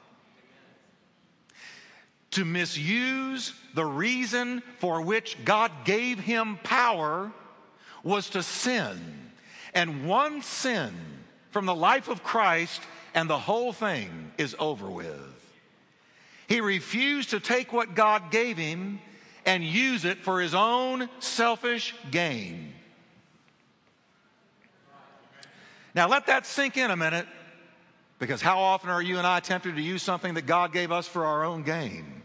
to 2.36 2.46
misuse 2.46 3.54
the 3.74 3.86
reason 3.86 4.62
for 4.80 5.02
which 5.02 5.38
God 5.44 5.72
gave 5.84 6.20
him 6.20 6.60
power 6.64 7.32
was 8.04 8.30
to 8.32 8.44
sin. 8.44 9.00
And 9.74 10.08
one 10.08 10.42
sin 10.42 10.94
from 11.52 11.66
the 11.66 11.76
life 11.76 12.08
of 12.08 12.24
Christ, 12.24 12.82
and 13.14 13.30
the 13.30 13.40
whole 13.40 13.74
thing 13.74 14.32
is 14.38 14.56
over 14.60 14.90
with. 14.90 15.20
He 16.48 16.62
refused 16.62 17.32
to 17.32 17.40
take 17.40 17.74
what 17.74 17.96
God 17.96 18.32
gave 18.32 18.58
him 18.58 19.00
and 19.46 19.64
use 19.64 20.06
it 20.06 20.18
for 20.20 20.42
his 20.42 20.54
own 20.54 21.10
selfish 21.20 21.96
gain. 22.12 22.74
Now, 25.94 26.10
let 26.10 26.28
that 26.28 26.46
sink 26.46 26.76
in 26.76 26.92
a 26.92 26.98
minute, 26.98 27.28
because 28.20 28.42
how 28.42 28.60
often 28.60 28.90
are 28.90 29.02
you 29.02 29.18
and 29.18 29.26
I 29.26 29.40
tempted 29.40 29.76
to 29.76 29.82
use 29.82 30.04
something 30.04 30.34
that 30.34 30.46
God 30.46 30.74
gave 30.74 30.92
us 30.92 31.08
for 31.08 31.26
our 31.26 31.46
own 31.46 31.64
gain? 31.64 32.24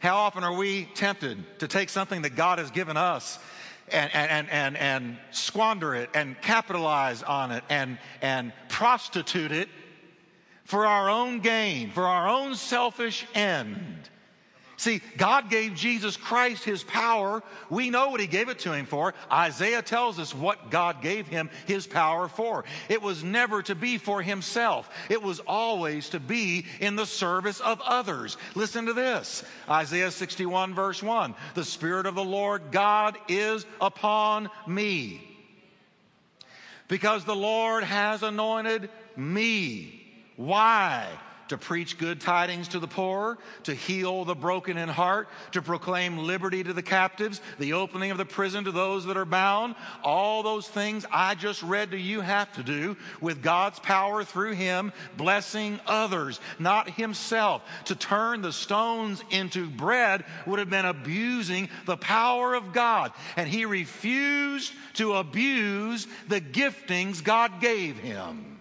How 0.00 0.16
often 0.16 0.44
are 0.44 0.54
we 0.54 0.84
tempted 0.94 1.60
to 1.60 1.68
take 1.68 1.88
something 1.88 2.22
that 2.22 2.36
God 2.36 2.58
has 2.58 2.70
given 2.70 2.96
us 2.96 3.38
and, 3.90 4.14
and, 4.14 4.48
and, 4.50 4.76
and, 4.76 5.18
squander 5.30 5.94
it 5.94 6.10
and 6.14 6.40
capitalize 6.40 7.22
on 7.22 7.52
it 7.52 7.64
and, 7.68 7.98
and 8.20 8.52
prostitute 8.68 9.52
it 9.52 9.68
for 10.64 10.86
our 10.86 11.08
own 11.08 11.40
gain, 11.40 11.90
for 11.90 12.04
our 12.04 12.28
own 12.28 12.54
selfish 12.56 13.26
end? 13.34 14.10
See, 14.78 15.00
God 15.16 15.48
gave 15.48 15.74
Jesus 15.74 16.18
Christ 16.18 16.64
his 16.64 16.84
power. 16.84 17.42
We 17.70 17.88
know 17.88 18.10
what 18.10 18.20
he 18.20 18.26
gave 18.26 18.50
it 18.50 18.58
to 18.60 18.74
him 18.74 18.84
for. 18.84 19.14
Isaiah 19.32 19.80
tells 19.80 20.18
us 20.18 20.34
what 20.34 20.70
God 20.70 21.00
gave 21.00 21.26
him 21.26 21.48
his 21.66 21.86
power 21.86 22.28
for. 22.28 22.64
It 22.90 23.00
was 23.00 23.24
never 23.24 23.62
to 23.62 23.74
be 23.74 23.96
for 23.96 24.20
himself. 24.20 24.90
It 25.08 25.22
was 25.22 25.40
always 25.40 26.10
to 26.10 26.20
be 26.20 26.66
in 26.78 26.94
the 26.94 27.06
service 27.06 27.60
of 27.60 27.80
others. 27.80 28.36
Listen 28.54 28.86
to 28.86 28.92
this. 28.92 29.44
Isaiah 29.68 30.10
61 30.10 30.74
verse 30.74 31.02
1. 31.02 31.34
The 31.54 31.64
Spirit 31.64 32.04
of 32.04 32.14
the 32.14 32.24
Lord 32.24 32.70
God 32.70 33.16
is 33.28 33.64
upon 33.80 34.50
me 34.66 35.26
because 36.88 37.24
the 37.24 37.34
Lord 37.34 37.82
has 37.82 38.22
anointed 38.22 38.90
me. 39.16 40.02
Why? 40.36 41.08
To 41.48 41.58
preach 41.58 41.98
good 41.98 42.20
tidings 42.20 42.68
to 42.68 42.78
the 42.78 42.88
poor, 42.88 43.38
to 43.64 43.74
heal 43.74 44.24
the 44.24 44.34
broken 44.34 44.76
in 44.76 44.88
heart, 44.88 45.28
to 45.52 45.62
proclaim 45.62 46.18
liberty 46.18 46.62
to 46.64 46.72
the 46.72 46.82
captives, 46.82 47.40
the 47.58 47.74
opening 47.74 48.10
of 48.10 48.18
the 48.18 48.24
prison 48.24 48.64
to 48.64 48.72
those 48.72 49.06
that 49.06 49.16
are 49.16 49.24
bound. 49.24 49.74
All 50.02 50.42
those 50.42 50.68
things 50.68 51.06
I 51.12 51.34
just 51.34 51.62
read 51.62 51.92
to 51.92 51.98
you 51.98 52.20
have 52.20 52.52
to 52.54 52.62
do 52.62 52.96
with 53.20 53.42
God's 53.42 53.78
power 53.78 54.24
through 54.24 54.52
Him, 54.52 54.92
blessing 55.16 55.80
others, 55.86 56.40
not 56.58 56.90
Himself. 56.90 57.62
To 57.86 57.94
turn 57.94 58.42
the 58.42 58.52
stones 58.52 59.22
into 59.30 59.68
bread 59.68 60.24
would 60.46 60.58
have 60.58 60.70
been 60.70 60.84
abusing 60.84 61.68
the 61.86 61.96
power 61.96 62.54
of 62.54 62.72
God. 62.72 63.12
And 63.36 63.48
He 63.48 63.64
refused 63.64 64.72
to 64.94 65.14
abuse 65.14 66.06
the 66.28 66.40
giftings 66.40 67.22
God 67.22 67.60
gave 67.60 67.98
Him. 67.98 68.55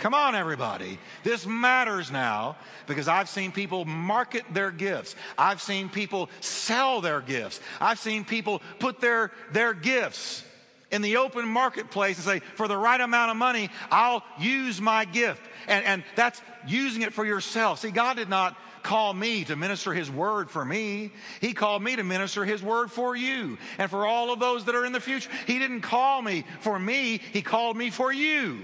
Come 0.00 0.14
on, 0.14 0.34
everybody. 0.34 0.98
This 1.24 1.46
matters 1.46 2.10
now 2.10 2.56
because 2.86 3.06
I've 3.06 3.28
seen 3.28 3.52
people 3.52 3.84
market 3.84 4.44
their 4.50 4.70
gifts. 4.70 5.14
I've 5.36 5.60
seen 5.60 5.90
people 5.90 6.30
sell 6.40 7.02
their 7.02 7.20
gifts. 7.20 7.60
I've 7.82 7.98
seen 7.98 8.24
people 8.24 8.62
put 8.78 9.02
their, 9.02 9.30
their 9.52 9.74
gifts 9.74 10.42
in 10.90 11.02
the 11.02 11.18
open 11.18 11.46
marketplace 11.46 12.16
and 12.16 12.24
say, 12.24 12.40
for 12.56 12.66
the 12.66 12.78
right 12.78 13.00
amount 13.00 13.30
of 13.30 13.36
money, 13.36 13.68
I'll 13.90 14.24
use 14.38 14.80
my 14.80 15.04
gift. 15.04 15.42
And, 15.68 15.84
and 15.84 16.04
that's 16.16 16.40
using 16.66 17.02
it 17.02 17.12
for 17.12 17.26
yourself. 17.26 17.80
See, 17.80 17.90
God 17.90 18.16
did 18.16 18.30
not 18.30 18.56
call 18.82 19.12
me 19.12 19.44
to 19.44 19.54
minister 19.54 19.92
His 19.92 20.10
word 20.10 20.50
for 20.50 20.64
me. 20.64 21.12
He 21.42 21.52
called 21.52 21.82
me 21.82 21.96
to 21.96 22.04
minister 22.04 22.46
His 22.46 22.62
word 22.62 22.90
for 22.90 23.14
you 23.14 23.58
and 23.76 23.90
for 23.90 24.06
all 24.06 24.32
of 24.32 24.40
those 24.40 24.64
that 24.64 24.74
are 24.74 24.86
in 24.86 24.92
the 24.92 25.00
future. 25.00 25.30
He 25.46 25.58
didn't 25.58 25.82
call 25.82 26.22
me 26.22 26.46
for 26.60 26.78
me, 26.78 27.20
He 27.34 27.42
called 27.42 27.76
me 27.76 27.90
for 27.90 28.10
you. 28.10 28.60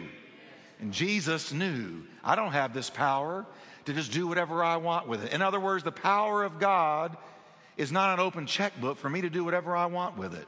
And 0.81 0.93
Jesus 0.93 1.53
knew, 1.53 2.03
I 2.23 2.37
don't 2.37 2.53
have 2.53 2.75
this 2.75 2.91
power 2.91 3.47
to 3.87 3.93
just 3.93 4.13
do 4.13 4.27
whatever 4.27 4.63
I 4.63 4.77
want 4.77 5.09
with 5.09 5.25
it. 5.25 5.33
In 5.33 5.43
other 5.43 5.61
words, 5.61 5.85
the 5.85 5.93
power 5.93 6.45
of 6.45 6.59
God 6.59 7.17
is 7.77 7.93
not 7.93 8.15
an 8.15 8.21
open 8.21 8.47
checkbook 8.47 8.99
for 8.99 9.09
me 9.09 9.23
to 9.23 9.31
do 9.31 9.45
whatever 9.45 9.77
I 9.77 9.87
want 9.87 10.17
with 10.17 10.35
it. 10.35 10.47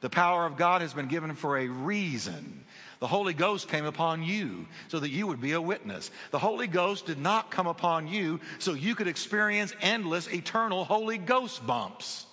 The 0.00 0.10
power 0.10 0.46
of 0.46 0.56
God 0.56 0.82
has 0.82 0.92
been 0.92 1.08
given 1.08 1.34
for 1.34 1.58
a 1.58 1.68
reason. 1.68 2.64
The 3.00 3.06
Holy 3.06 3.34
Ghost 3.34 3.68
came 3.68 3.84
upon 3.84 4.22
you 4.22 4.66
so 4.88 5.00
that 5.00 5.10
you 5.10 5.26
would 5.26 5.40
be 5.40 5.52
a 5.52 5.60
witness. 5.60 6.10
The 6.30 6.38
Holy 6.38 6.66
Ghost 6.66 7.06
did 7.06 7.18
not 7.18 7.50
come 7.50 7.66
upon 7.66 8.08
you 8.08 8.40
so 8.58 8.72
you 8.74 8.94
could 8.94 9.08
experience 9.08 9.74
endless, 9.80 10.28
eternal 10.32 10.84
Holy 10.84 11.18
Ghost 11.18 11.66
bumps. 11.66 12.26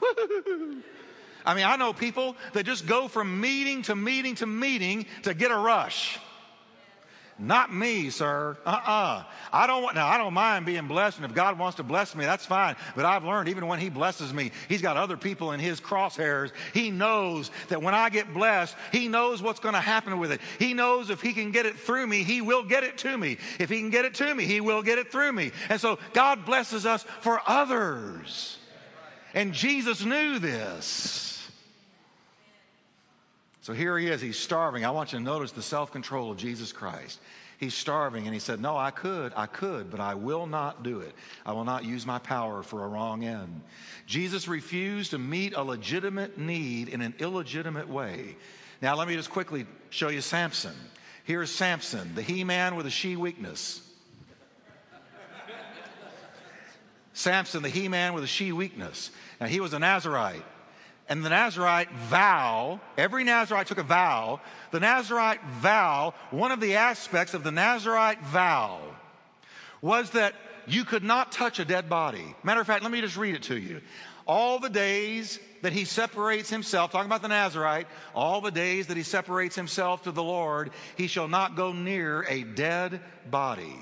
I 1.44 1.54
mean, 1.54 1.64
I 1.64 1.76
know 1.76 1.92
people 1.92 2.36
that 2.52 2.64
just 2.64 2.86
go 2.86 3.08
from 3.08 3.40
meeting 3.40 3.82
to 3.82 3.96
meeting 3.96 4.34
to 4.36 4.46
meeting 4.46 5.06
to 5.22 5.34
get 5.34 5.50
a 5.50 5.56
rush. 5.56 6.18
Not 7.38 7.74
me, 7.74 8.10
sir. 8.10 8.56
Uh-uh. 8.64 9.24
I 9.52 9.66
don't 9.66 9.82
want, 9.82 9.96
now 9.96 10.06
I 10.06 10.18
don't 10.18 10.34
mind 10.34 10.64
being 10.64 10.86
blessed, 10.86 11.16
and 11.16 11.26
if 11.26 11.34
God 11.34 11.58
wants 11.58 11.76
to 11.78 11.82
bless 11.82 12.14
me, 12.14 12.24
that's 12.24 12.46
fine. 12.46 12.76
But 12.94 13.04
I've 13.04 13.24
learned 13.24 13.48
even 13.48 13.66
when 13.66 13.80
He 13.80 13.88
blesses 13.88 14.32
me, 14.32 14.52
He's 14.68 14.82
got 14.82 14.96
other 14.96 15.16
people 15.16 15.52
in 15.52 15.58
His 15.58 15.80
crosshairs. 15.80 16.52
He 16.72 16.90
knows 16.90 17.50
that 17.68 17.82
when 17.82 17.94
I 17.94 18.10
get 18.10 18.32
blessed, 18.32 18.76
He 18.92 19.08
knows 19.08 19.42
what's 19.42 19.60
going 19.60 19.74
to 19.74 19.80
happen 19.80 20.18
with 20.18 20.30
it. 20.30 20.40
He 20.58 20.72
knows 20.72 21.10
if 21.10 21.20
He 21.20 21.32
can 21.32 21.50
get 21.50 21.66
it 21.66 21.76
through 21.76 22.06
me, 22.06 22.22
He 22.22 22.42
will 22.42 22.62
get 22.62 22.84
it 22.84 22.98
to 22.98 23.16
me. 23.16 23.38
If 23.58 23.70
He 23.70 23.78
can 23.80 23.90
get 23.90 24.04
it 24.04 24.14
to 24.16 24.34
me, 24.34 24.44
He 24.44 24.60
will 24.60 24.82
get 24.82 24.98
it 24.98 25.10
through 25.10 25.32
me. 25.32 25.50
And 25.68 25.80
so 25.80 25.98
God 26.12 26.44
blesses 26.44 26.86
us 26.86 27.02
for 27.22 27.40
others. 27.46 28.58
And 29.34 29.52
Jesus 29.52 30.04
knew 30.04 30.38
this. 30.38 31.31
So 33.62 33.72
here 33.72 33.96
he 33.96 34.08
is, 34.08 34.20
he's 34.20 34.38
starving. 34.38 34.84
I 34.84 34.90
want 34.90 35.12
you 35.12 35.18
to 35.18 35.24
notice 35.24 35.52
the 35.52 35.62
self 35.62 35.92
control 35.92 36.32
of 36.32 36.36
Jesus 36.36 36.72
Christ. 36.72 37.20
He's 37.58 37.74
starving, 37.74 38.26
and 38.26 38.34
he 38.34 38.40
said, 38.40 38.60
No, 38.60 38.76
I 38.76 38.90
could, 38.90 39.32
I 39.36 39.46
could, 39.46 39.88
but 39.88 40.00
I 40.00 40.14
will 40.14 40.46
not 40.46 40.82
do 40.82 40.98
it. 40.98 41.14
I 41.46 41.52
will 41.52 41.64
not 41.64 41.84
use 41.84 42.04
my 42.04 42.18
power 42.18 42.64
for 42.64 42.82
a 42.82 42.88
wrong 42.88 43.24
end. 43.24 43.62
Jesus 44.04 44.48
refused 44.48 45.12
to 45.12 45.18
meet 45.18 45.54
a 45.54 45.62
legitimate 45.62 46.36
need 46.36 46.88
in 46.88 47.00
an 47.02 47.14
illegitimate 47.20 47.88
way. 47.88 48.34
Now, 48.82 48.96
let 48.96 49.06
me 49.06 49.14
just 49.14 49.30
quickly 49.30 49.64
show 49.90 50.08
you 50.08 50.22
Samson. 50.22 50.74
Here's 51.22 51.52
Samson, 51.52 52.16
the 52.16 52.22
he 52.22 52.42
man 52.42 52.74
with 52.74 52.86
a 52.86 52.90
she 52.90 53.14
weakness. 53.14 53.80
Samson, 57.12 57.62
the 57.62 57.68
he 57.68 57.86
man 57.86 58.12
with 58.12 58.24
a 58.24 58.26
she 58.26 58.50
weakness. 58.50 59.12
Now, 59.40 59.46
he 59.46 59.60
was 59.60 59.72
a 59.72 59.78
Nazarite 59.78 60.42
and 61.08 61.24
the 61.24 61.30
Nazarite 61.30 61.90
vow, 61.92 62.80
every 62.96 63.24
Nazarite 63.24 63.66
took 63.66 63.78
a 63.78 63.82
vow. 63.82 64.40
The 64.70 64.80
Nazarite 64.80 65.44
vow, 65.44 66.14
one 66.30 66.52
of 66.52 66.60
the 66.60 66.76
aspects 66.76 67.34
of 67.34 67.42
the 67.42 67.50
Nazarite 67.50 68.22
vow 68.22 68.80
was 69.80 70.10
that 70.10 70.34
you 70.66 70.84
could 70.84 71.02
not 71.02 71.32
touch 71.32 71.58
a 71.58 71.64
dead 71.64 71.88
body. 71.88 72.34
Matter 72.42 72.60
of 72.60 72.66
fact, 72.66 72.82
let 72.82 72.92
me 72.92 73.00
just 73.00 73.16
read 73.16 73.34
it 73.34 73.42
to 73.44 73.58
you. 73.58 73.80
All 74.26 74.60
the 74.60 74.70
days 74.70 75.40
that 75.62 75.72
he 75.72 75.84
separates 75.84 76.48
himself, 76.48 76.92
talking 76.92 77.06
about 77.06 77.22
the 77.22 77.28
Nazarite, 77.28 77.88
all 78.14 78.40
the 78.40 78.52
days 78.52 78.86
that 78.86 78.96
he 78.96 79.02
separates 79.02 79.56
himself 79.56 80.04
to 80.04 80.12
the 80.12 80.22
Lord, 80.22 80.70
he 80.96 81.08
shall 81.08 81.26
not 81.26 81.56
go 81.56 81.72
near 81.72 82.22
a 82.28 82.44
dead 82.44 83.00
body. 83.28 83.76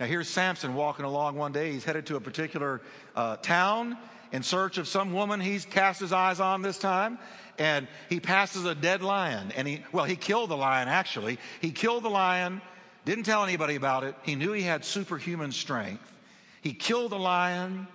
Now, 0.00 0.06
here's 0.06 0.28
Samson 0.28 0.74
walking 0.74 1.04
along 1.04 1.36
one 1.36 1.52
day. 1.52 1.72
He's 1.72 1.84
headed 1.84 2.06
to 2.06 2.16
a 2.16 2.20
particular 2.20 2.80
uh, 3.14 3.36
town 3.36 3.96
in 4.32 4.42
search 4.42 4.78
of 4.78 4.88
some 4.88 5.12
woman 5.12 5.40
he's 5.40 5.64
cast 5.64 6.00
his 6.00 6.12
eyes 6.12 6.40
on 6.40 6.62
this 6.62 6.78
time. 6.78 7.18
And 7.58 7.88
he 8.08 8.20
passes 8.20 8.64
a 8.64 8.74
dead 8.74 9.02
lion. 9.02 9.52
And 9.56 9.66
he, 9.66 9.82
well, 9.92 10.04
he 10.04 10.16
killed 10.16 10.50
the 10.50 10.56
lion 10.56 10.88
actually. 10.88 11.38
He 11.60 11.70
killed 11.70 12.02
the 12.02 12.10
lion, 12.10 12.60
didn't 13.04 13.24
tell 13.24 13.42
anybody 13.42 13.76
about 13.76 14.04
it. 14.04 14.14
He 14.22 14.34
knew 14.34 14.52
he 14.52 14.62
had 14.62 14.84
superhuman 14.84 15.52
strength. 15.52 16.12
He 16.60 16.72
killed 16.72 17.12
the 17.12 17.18
lion, 17.18 17.86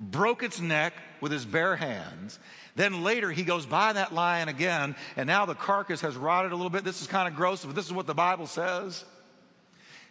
broke 0.00 0.42
its 0.42 0.60
neck 0.60 0.94
with 1.20 1.30
his 1.30 1.44
bare 1.44 1.76
hands. 1.76 2.38
Then 2.74 3.04
later 3.04 3.30
he 3.30 3.44
goes 3.44 3.66
by 3.66 3.92
that 3.92 4.12
lion 4.12 4.48
again, 4.48 4.96
and 5.16 5.26
now 5.26 5.46
the 5.46 5.54
carcass 5.54 6.00
has 6.00 6.16
rotted 6.16 6.50
a 6.50 6.56
little 6.56 6.70
bit. 6.70 6.82
This 6.82 7.02
is 7.02 7.06
kind 7.06 7.28
of 7.28 7.36
gross, 7.36 7.64
but 7.64 7.76
this 7.76 7.86
is 7.86 7.92
what 7.92 8.06
the 8.06 8.14
Bible 8.14 8.46
says 8.46 9.04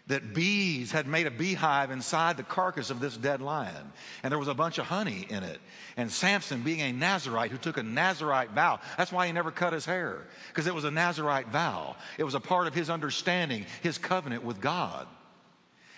that 0.08 0.34
bees 0.34 0.92
had 0.92 1.08
made 1.08 1.28
a 1.28 1.32
beehive 1.32 1.90
inside 1.90 2.36
the 2.36 2.44
carcass 2.44 2.90
of 2.90 3.00
this 3.00 3.16
dead 3.16 3.42
lion. 3.42 3.94
And 4.22 4.32
there 4.32 4.40
was 4.40 4.50
a 4.50 4.54
bunch 4.54 4.78
of 4.78 4.86
honey 4.86 5.26
in 5.30 5.44
it. 5.44 5.60
And 5.96 6.12
Samson, 6.12 6.62
being 6.62 6.82
a 6.82 6.92
Nazarite 6.92 7.52
who 7.52 7.58
took 7.58 7.78
a 7.78 7.84
Nazarite 7.84 8.52
vow, 8.52 8.82
that's 8.98 9.14
why 9.14 9.28
he 9.28 9.32
never 9.32 9.50
cut 9.50 9.72
his 9.72 9.86
hair, 9.86 10.28
because 10.50 10.68
it 10.68 10.76
was 10.76 10.84
a 10.84 10.92
Nazarite 10.92 11.48
vow. 11.48 11.96
It 12.18 12.26
was 12.26 12.36
a 12.36 12.40
part 12.42 12.68
of 12.68 12.74
his 12.74 12.90
understanding, 12.90 13.66
his 13.82 13.98
covenant 13.98 14.44
with 14.44 14.60
God. 14.60 15.08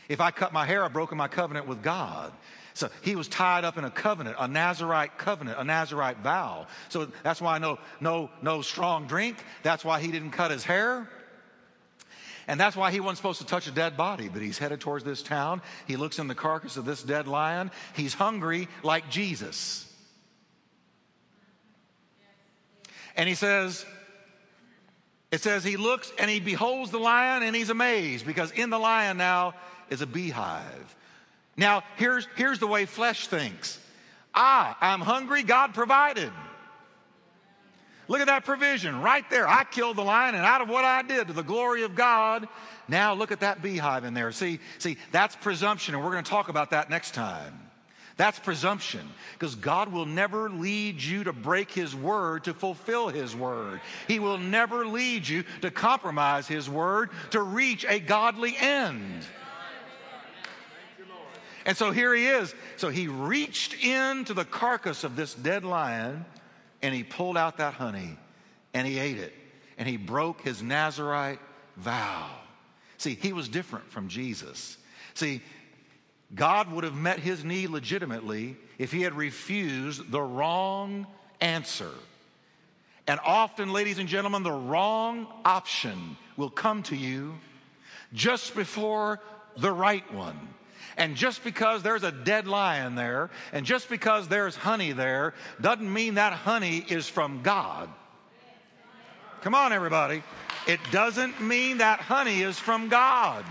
If 0.07 0.21
I 0.21 0.29
cut 0.29 0.53
my 0.53 0.67
hair, 0.67 0.83
I've 0.83 0.93
broken 0.93 1.17
my 1.17 1.27
covenant 1.27 1.67
with 1.67 1.81
God. 1.81 2.31
So 2.75 2.89
he 3.01 3.15
was 3.15 3.27
tied 3.27 3.63
up 3.63 3.77
in 3.77 3.85
a 3.85 3.89
covenant, 3.89 4.35
a 4.37 4.47
Nazarite 4.47 5.17
covenant, 5.17 5.57
a 5.57 5.63
Nazarite 5.63 6.17
vow. 6.17 6.67
So 6.89 7.07
that's 7.23 7.41
why 7.41 7.57
no, 7.57 7.79
no, 8.01 8.29
no 8.43 8.61
strong 8.61 9.07
drink. 9.07 9.37
That's 9.63 9.83
why 9.83 9.99
he 9.99 10.11
didn't 10.11 10.31
cut 10.31 10.51
his 10.51 10.63
hair. 10.63 11.09
And 12.47 12.59
that's 12.59 12.75
why 12.75 12.91
he 12.91 12.99
wasn't 12.99 13.17
supposed 13.17 13.39
to 13.39 13.47
touch 13.47 13.67
a 13.67 13.71
dead 13.71 13.97
body, 13.97 14.29
but 14.29 14.41
he's 14.41 14.57
headed 14.57 14.79
towards 14.79 15.03
this 15.03 15.23
town. 15.23 15.61
He 15.87 15.95
looks 15.95 16.19
in 16.19 16.27
the 16.27 16.35
carcass 16.35 16.77
of 16.77 16.85
this 16.85 17.01
dead 17.01 17.27
lion. 17.27 17.71
He's 17.95 18.13
hungry 18.13 18.67
like 18.83 19.09
Jesus. 19.09 19.91
And 23.15 23.27
he 23.27 23.35
says, 23.35 23.85
it 25.31 25.41
says 25.41 25.63
he 25.63 25.77
looks 25.77 26.11
and 26.19 26.29
he 26.29 26.39
beholds 26.39 26.91
the 26.91 26.99
lion 26.99 27.43
and 27.43 27.55
he's 27.55 27.69
amazed 27.69 28.25
because 28.25 28.51
in 28.51 28.69
the 28.69 28.79
lion 28.79 29.17
now 29.17 29.53
is 29.89 30.01
a 30.01 30.07
beehive. 30.07 30.95
Now, 31.57 31.83
here's, 31.95 32.27
here's 32.35 32.59
the 32.59 32.67
way 32.67 32.85
flesh 32.85 33.27
thinks. 33.27 33.79
Ah, 34.33 34.77
I'm 34.81 35.01
hungry, 35.01 35.43
God 35.43 35.73
provided. 35.73 36.31
Look 38.07 38.21
at 38.21 38.27
that 38.27 38.45
provision 38.45 39.01
right 39.01 39.27
there. 39.29 39.47
I 39.47 39.63
killed 39.63 39.97
the 39.97 40.03
lion, 40.03 40.35
and 40.35 40.45
out 40.45 40.61
of 40.61 40.69
what 40.69 40.85
I 40.85 41.01
did 41.01 41.27
to 41.27 41.33
the 41.33 41.43
glory 41.43 41.83
of 41.83 41.95
God, 41.95 42.47
now 42.87 43.13
look 43.13 43.31
at 43.31 43.39
that 43.39 43.61
beehive 43.61 44.03
in 44.03 44.13
there. 44.13 44.31
See, 44.31 44.59
see, 44.77 44.97
that's 45.11 45.35
presumption, 45.35 45.95
and 45.95 46.03
we're 46.03 46.11
going 46.11 46.23
to 46.23 46.29
talk 46.29 46.49
about 46.49 46.71
that 46.71 46.89
next 46.89 47.13
time. 47.13 47.59
That's 48.17 48.39
presumption 48.39 49.09
because 49.33 49.55
God 49.55 49.91
will 49.91 50.05
never 50.05 50.49
lead 50.49 51.01
you 51.01 51.25
to 51.25 51.33
break 51.33 51.71
His 51.71 51.93
word 51.93 52.45
to 52.45 52.53
fulfill 52.53 53.09
His 53.09 53.35
word. 53.35 53.81
He 54.07 54.19
will 54.19 54.37
never 54.37 54.85
lead 54.85 55.27
you 55.27 55.43
to 55.61 55.71
compromise 55.71 56.47
His 56.47 56.69
word 56.69 57.09
to 57.31 57.41
reach 57.41 57.85
a 57.85 57.99
godly 57.99 58.55
end. 58.57 59.25
And 61.65 61.75
so 61.75 61.91
here 61.91 62.13
he 62.13 62.27
is. 62.27 62.53
So 62.77 62.89
he 62.89 63.07
reached 63.07 63.83
into 63.83 64.35
the 64.35 64.45
carcass 64.45 65.03
of 65.03 65.15
this 65.15 65.33
dead 65.33 65.65
lion 65.65 66.23
and 66.81 66.93
he 66.93 67.03
pulled 67.03 67.37
out 67.37 67.57
that 67.57 67.73
honey 67.73 68.17
and 68.73 68.87
he 68.87 68.99
ate 68.99 69.17
it 69.17 69.33
and 69.77 69.87
he 69.87 69.97
broke 69.97 70.41
his 70.41 70.61
Nazarite 70.61 71.39
vow. 71.77 72.29
See, 72.97 73.15
he 73.15 73.33
was 73.33 73.49
different 73.49 73.89
from 73.91 74.07
Jesus. 74.07 74.77
See, 75.13 75.41
God 76.33 76.71
would 76.71 76.83
have 76.83 76.95
met 76.95 77.19
his 77.19 77.43
need 77.43 77.69
legitimately 77.69 78.57
if 78.77 78.91
he 78.91 79.01
had 79.01 79.13
refused 79.13 80.11
the 80.11 80.21
wrong 80.21 81.07
answer. 81.41 81.91
And 83.07 83.19
often, 83.23 83.71
ladies 83.71 83.99
and 83.99 84.09
gentlemen, 84.09 84.43
the 84.43 84.51
wrong 84.51 85.27
option 85.43 86.17
will 86.37 86.49
come 86.49 86.83
to 86.83 86.95
you 86.95 87.35
just 88.13 88.55
before 88.55 89.19
the 89.57 89.71
right 89.71 90.11
one. 90.13 90.39
And 90.97 91.15
just 91.15 91.43
because 91.43 91.83
there's 91.83 92.03
a 92.03 92.11
dead 92.11 92.47
lion 92.47 92.95
there, 92.95 93.29
and 93.51 93.65
just 93.65 93.89
because 93.89 94.27
there's 94.27 94.55
honey 94.55 94.93
there, 94.93 95.33
doesn't 95.59 95.91
mean 95.91 96.15
that 96.15 96.33
honey 96.33 96.85
is 96.87 97.07
from 97.07 97.41
God. 97.41 97.89
Come 99.41 99.53
on, 99.53 99.73
everybody. 99.73 100.23
It 100.67 100.79
doesn't 100.91 101.39
mean 101.41 101.77
that 101.77 101.99
honey 101.99 102.41
is 102.41 102.57
from 102.57 102.89
God. 102.89 103.45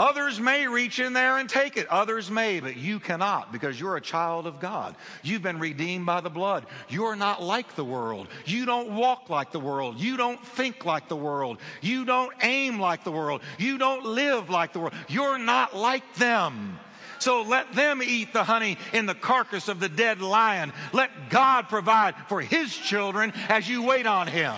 Others 0.00 0.40
may 0.40 0.66
reach 0.66 0.98
in 0.98 1.12
there 1.12 1.36
and 1.36 1.46
take 1.46 1.76
it. 1.76 1.86
Others 1.88 2.30
may, 2.30 2.58
but 2.60 2.74
you 2.74 2.98
cannot 2.98 3.52
because 3.52 3.78
you're 3.78 3.98
a 3.98 4.00
child 4.00 4.46
of 4.46 4.58
God. 4.58 4.96
You've 5.22 5.42
been 5.42 5.58
redeemed 5.58 6.06
by 6.06 6.22
the 6.22 6.30
blood. 6.30 6.64
You're 6.88 7.16
not 7.16 7.42
like 7.42 7.74
the 7.74 7.84
world. 7.84 8.26
You 8.46 8.64
don't 8.64 8.96
walk 8.96 9.28
like 9.28 9.52
the 9.52 9.60
world. 9.60 10.00
You 10.00 10.16
don't 10.16 10.42
think 10.42 10.86
like 10.86 11.08
the 11.08 11.16
world. 11.16 11.58
You 11.82 12.06
don't 12.06 12.32
aim 12.42 12.80
like 12.80 13.04
the 13.04 13.12
world. 13.12 13.42
You 13.58 13.76
don't 13.76 14.06
live 14.06 14.48
like 14.48 14.72
the 14.72 14.80
world. 14.80 14.94
You're 15.06 15.36
not 15.36 15.76
like 15.76 16.14
them. 16.14 16.78
So 17.18 17.42
let 17.42 17.70
them 17.74 18.02
eat 18.02 18.32
the 18.32 18.44
honey 18.44 18.78
in 18.94 19.04
the 19.04 19.14
carcass 19.14 19.68
of 19.68 19.80
the 19.80 19.90
dead 19.90 20.22
lion. 20.22 20.72
Let 20.94 21.28
God 21.28 21.68
provide 21.68 22.14
for 22.26 22.40
his 22.40 22.74
children 22.74 23.34
as 23.50 23.68
you 23.68 23.82
wait 23.82 24.06
on 24.06 24.28
him. 24.28 24.54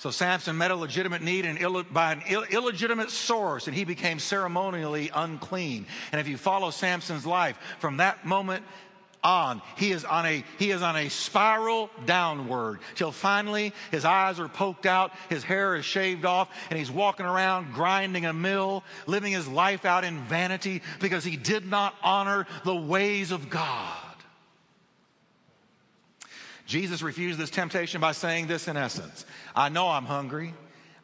So 0.00 0.10
Samson 0.10 0.56
met 0.56 0.70
a 0.70 0.76
legitimate 0.76 1.20
need 1.20 1.44
Ill, 1.60 1.82
by 1.82 2.12
an 2.12 2.22
Ill, 2.26 2.44
illegitimate 2.44 3.10
source, 3.10 3.66
and 3.66 3.76
he 3.76 3.84
became 3.84 4.18
ceremonially 4.18 5.10
unclean. 5.14 5.84
And 6.10 6.18
if 6.18 6.26
you 6.26 6.38
follow 6.38 6.70
Samson's 6.70 7.26
life 7.26 7.58
from 7.80 7.98
that 7.98 8.24
moment 8.24 8.64
on, 9.22 9.60
he 9.76 9.92
is 9.92 10.06
on 10.06 10.24
a 10.24 10.42
he 10.58 10.70
is 10.70 10.80
on 10.80 10.96
a 10.96 11.10
spiral 11.10 11.90
downward 12.06 12.80
till 12.94 13.12
finally 13.12 13.74
his 13.90 14.06
eyes 14.06 14.40
are 14.40 14.48
poked 14.48 14.86
out, 14.86 15.12
his 15.28 15.44
hair 15.44 15.76
is 15.76 15.84
shaved 15.84 16.24
off, 16.24 16.48
and 16.70 16.78
he's 16.78 16.90
walking 16.90 17.26
around 17.26 17.74
grinding 17.74 18.24
a 18.24 18.32
mill, 18.32 18.82
living 19.06 19.34
his 19.34 19.46
life 19.46 19.84
out 19.84 20.02
in 20.04 20.18
vanity 20.20 20.80
because 21.00 21.24
he 21.24 21.36
did 21.36 21.66
not 21.66 21.94
honor 22.02 22.46
the 22.64 22.74
ways 22.74 23.32
of 23.32 23.50
God. 23.50 24.09
Jesus 26.70 27.02
refused 27.02 27.36
this 27.36 27.50
temptation 27.50 28.00
by 28.00 28.12
saying 28.12 28.46
this 28.46 28.68
in 28.68 28.76
essence 28.76 29.26
I 29.56 29.70
know 29.70 29.88
I'm 29.88 30.04
hungry. 30.04 30.54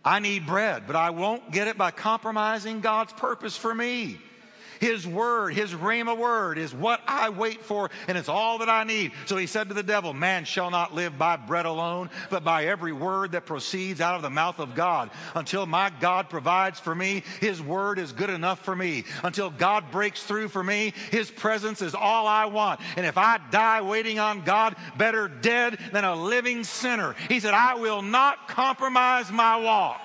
I 0.04 0.20
need 0.20 0.46
bread, 0.46 0.84
but 0.86 0.94
I 0.94 1.10
won't 1.10 1.50
get 1.50 1.66
it 1.66 1.76
by 1.76 1.90
compromising 1.90 2.80
God's 2.80 3.12
purpose 3.12 3.56
for 3.56 3.74
me. 3.74 4.20
His 4.80 5.06
word, 5.06 5.54
his 5.54 5.72
rhema 5.72 6.16
word 6.16 6.58
is 6.58 6.74
what 6.74 7.00
I 7.06 7.30
wait 7.30 7.62
for, 7.62 7.90
and 8.08 8.16
it's 8.16 8.28
all 8.28 8.58
that 8.58 8.68
I 8.68 8.84
need. 8.84 9.12
So 9.26 9.36
he 9.36 9.46
said 9.46 9.68
to 9.68 9.74
the 9.74 9.82
devil, 9.82 10.12
Man 10.12 10.44
shall 10.44 10.70
not 10.70 10.94
live 10.94 11.18
by 11.18 11.36
bread 11.36 11.66
alone, 11.66 12.10
but 12.30 12.44
by 12.44 12.66
every 12.66 12.92
word 12.92 13.32
that 13.32 13.46
proceeds 13.46 14.00
out 14.00 14.16
of 14.16 14.22
the 14.22 14.30
mouth 14.30 14.58
of 14.58 14.74
God. 14.74 15.10
Until 15.34 15.66
my 15.66 15.90
God 16.00 16.28
provides 16.28 16.80
for 16.80 16.94
me, 16.94 17.22
his 17.40 17.62
word 17.62 17.98
is 17.98 18.12
good 18.12 18.30
enough 18.30 18.64
for 18.64 18.74
me. 18.74 19.04
Until 19.22 19.50
God 19.50 19.90
breaks 19.90 20.22
through 20.22 20.48
for 20.48 20.62
me, 20.62 20.92
his 21.10 21.30
presence 21.30 21.82
is 21.82 21.94
all 21.94 22.26
I 22.26 22.46
want. 22.46 22.80
And 22.96 23.06
if 23.06 23.18
I 23.18 23.38
die 23.50 23.82
waiting 23.82 24.18
on 24.18 24.42
God, 24.42 24.76
better 24.96 25.28
dead 25.28 25.78
than 25.92 26.04
a 26.04 26.14
living 26.14 26.64
sinner. 26.64 27.14
He 27.28 27.40
said, 27.40 27.54
I 27.54 27.74
will 27.74 28.02
not 28.02 28.48
compromise 28.48 29.30
my 29.30 29.56
walk. 29.56 30.00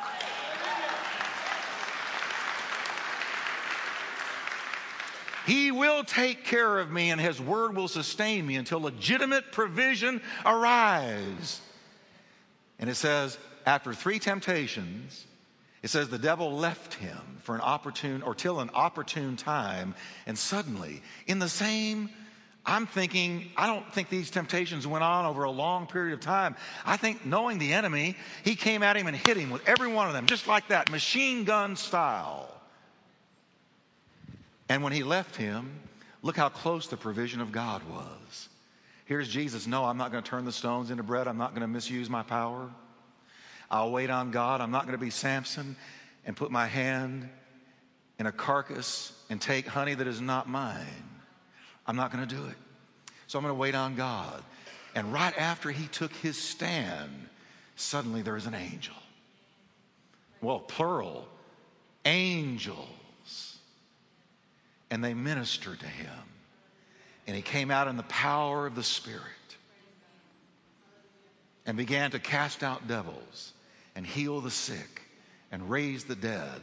He 5.52 5.70
will 5.70 6.06
take 6.06 6.46
care 6.46 6.80
of 6.80 6.90
me 6.90 7.12
and 7.12 7.20
His 7.20 7.42
word 7.42 7.76
will 7.76 7.90
sustain 7.90 8.48
me 8.48 8.56
until 8.56 8.80
legitimate 8.80 9.52
provision 9.52 10.22
arrives. 10.46 11.60
And 12.80 12.90
it 12.90 12.96
says, 12.96 13.38
after 13.66 13.94
three 13.94 14.18
temptations, 14.18 15.28
it 15.84 15.90
says 15.90 16.08
the 16.08 16.18
devil 16.18 16.54
left 16.54 16.94
him 16.94 17.18
for 17.42 17.54
an 17.54 17.60
opportune 17.60 18.22
or 18.22 18.34
till 18.34 18.62
an 18.62 18.70
opportune 18.74 19.36
time. 19.36 19.94
And 20.26 20.40
suddenly, 20.40 21.02
in 21.28 21.40
the 21.40 21.50
same 21.50 22.12
I'm 22.66 22.88
thinking, 22.88 23.52
I 23.58 23.68
don't 23.68 23.92
think 23.92 24.08
these 24.08 24.32
temptations 24.32 24.88
went 24.88 25.04
on 25.04 25.26
over 25.26 25.44
a 25.44 25.52
long 25.52 25.86
period 25.86 26.14
of 26.14 26.22
time. 26.22 26.56
I 26.86 26.96
think 26.96 27.26
knowing 27.26 27.58
the 27.58 27.74
enemy, 27.74 28.16
he 28.44 28.56
came 28.56 28.84
at 28.84 28.96
him 28.96 29.08
and 29.08 29.18
hit 29.18 29.36
him 29.36 29.50
with 29.50 29.68
every 29.68 29.92
one 29.92 30.08
of 30.08 30.14
them, 30.14 30.28
just 30.28 30.48
like 30.48 30.70
that, 30.70 30.90
machine 30.92 31.44
gun 31.44 31.76
style. 31.76 32.51
And 34.72 34.84
when 34.84 34.94
he 34.94 35.04
left 35.04 35.36
him, 35.36 35.70
look 36.22 36.38
how 36.38 36.48
close 36.48 36.88
the 36.88 36.96
provision 36.96 37.42
of 37.42 37.52
God 37.52 37.82
was. 37.90 38.48
Here's 39.04 39.28
Jesus. 39.28 39.68
No, 39.68 39.84
I'm 39.84 39.98
not 39.98 40.14
going 40.14 40.24
to 40.24 40.30
turn 40.30 40.46
the 40.46 40.54
stones 40.54 40.92
into 40.92 41.04
bread. 41.04 41.28
I'm 41.28 41.38
not 41.38 41.50
going 41.50 41.60
to 41.64 41.68
misuse 41.68 42.10
my 42.10 42.24
power. 42.24 42.70
I'll 43.70 43.92
wait 43.92 44.10
on 44.10 44.32
God. 44.32 44.62
I'm 44.62 44.72
not 44.72 44.84
going 44.84 44.98
to 44.98 45.04
be 45.04 45.10
Samson 45.10 45.76
and 46.26 46.38
put 46.38 46.52
my 46.52 46.68
hand 46.68 47.28
in 48.18 48.28
a 48.28 48.32
carcass 48.32 49.12
and 49.30 49.42
take 49.42 49.68
honey 49.68 49.94
that 49.94 50.08
is 50.08 50.22
not 50.22 50.48
mine. 50.48 50.86
I'm 51.86 51.98
not 51.98 52.14
going 52.14 52.26
to 52.26 52.34
do 52.34 52.46
it. 52.46 52.56
So 53.28 53.38
I'm 53.38 53.44
going 53.44 53.54
to 53.54 53.60
wait 53.60 53.76
on 53.76 53.98
God. 53.98 54.42
And 54.96 55.12
right 55.12 55.38
after 55.38 55.70
he 55.70 55.88
took 55.88 56.14
his 56.14 56.38
stand, 56.38 57.28
suddenly 57.76 58.22
there 58.22 58.36
was 58.36 58.46
an 58.46 58.56
angel. 58.56 58.96
Well, 60.40 60.60
plural, 60.60 61.28
angel 62.06 62.88
and 64.92 65.02
they 65.02 65.14
ministered 65.14 65.80
to 65.80 65.88
him. 65.88 66.12
And 67.26 67.36
he 67.36 67.42
came 67.42 67.72
out 67.72 67.88
in 67.88 67.96
the 67.96 68.04
power 68.04 68.68
of 68.68 68.76
the 68.76 68.84
Spirit 68.84 69.24
and 71.66 71.78
began 71.78 72.12
to 72.12 72.20
cast 72.20 72.62
out 72.62 72.88
devils 72.88 73.54
and 73.96 74.06
heal 74.06 74.42
the 74.42 74.52
sick 74.52 75.02
and 75.52 75.70
raise 75.70 76.04
the 76.04 76.16
dead 76.16 76.62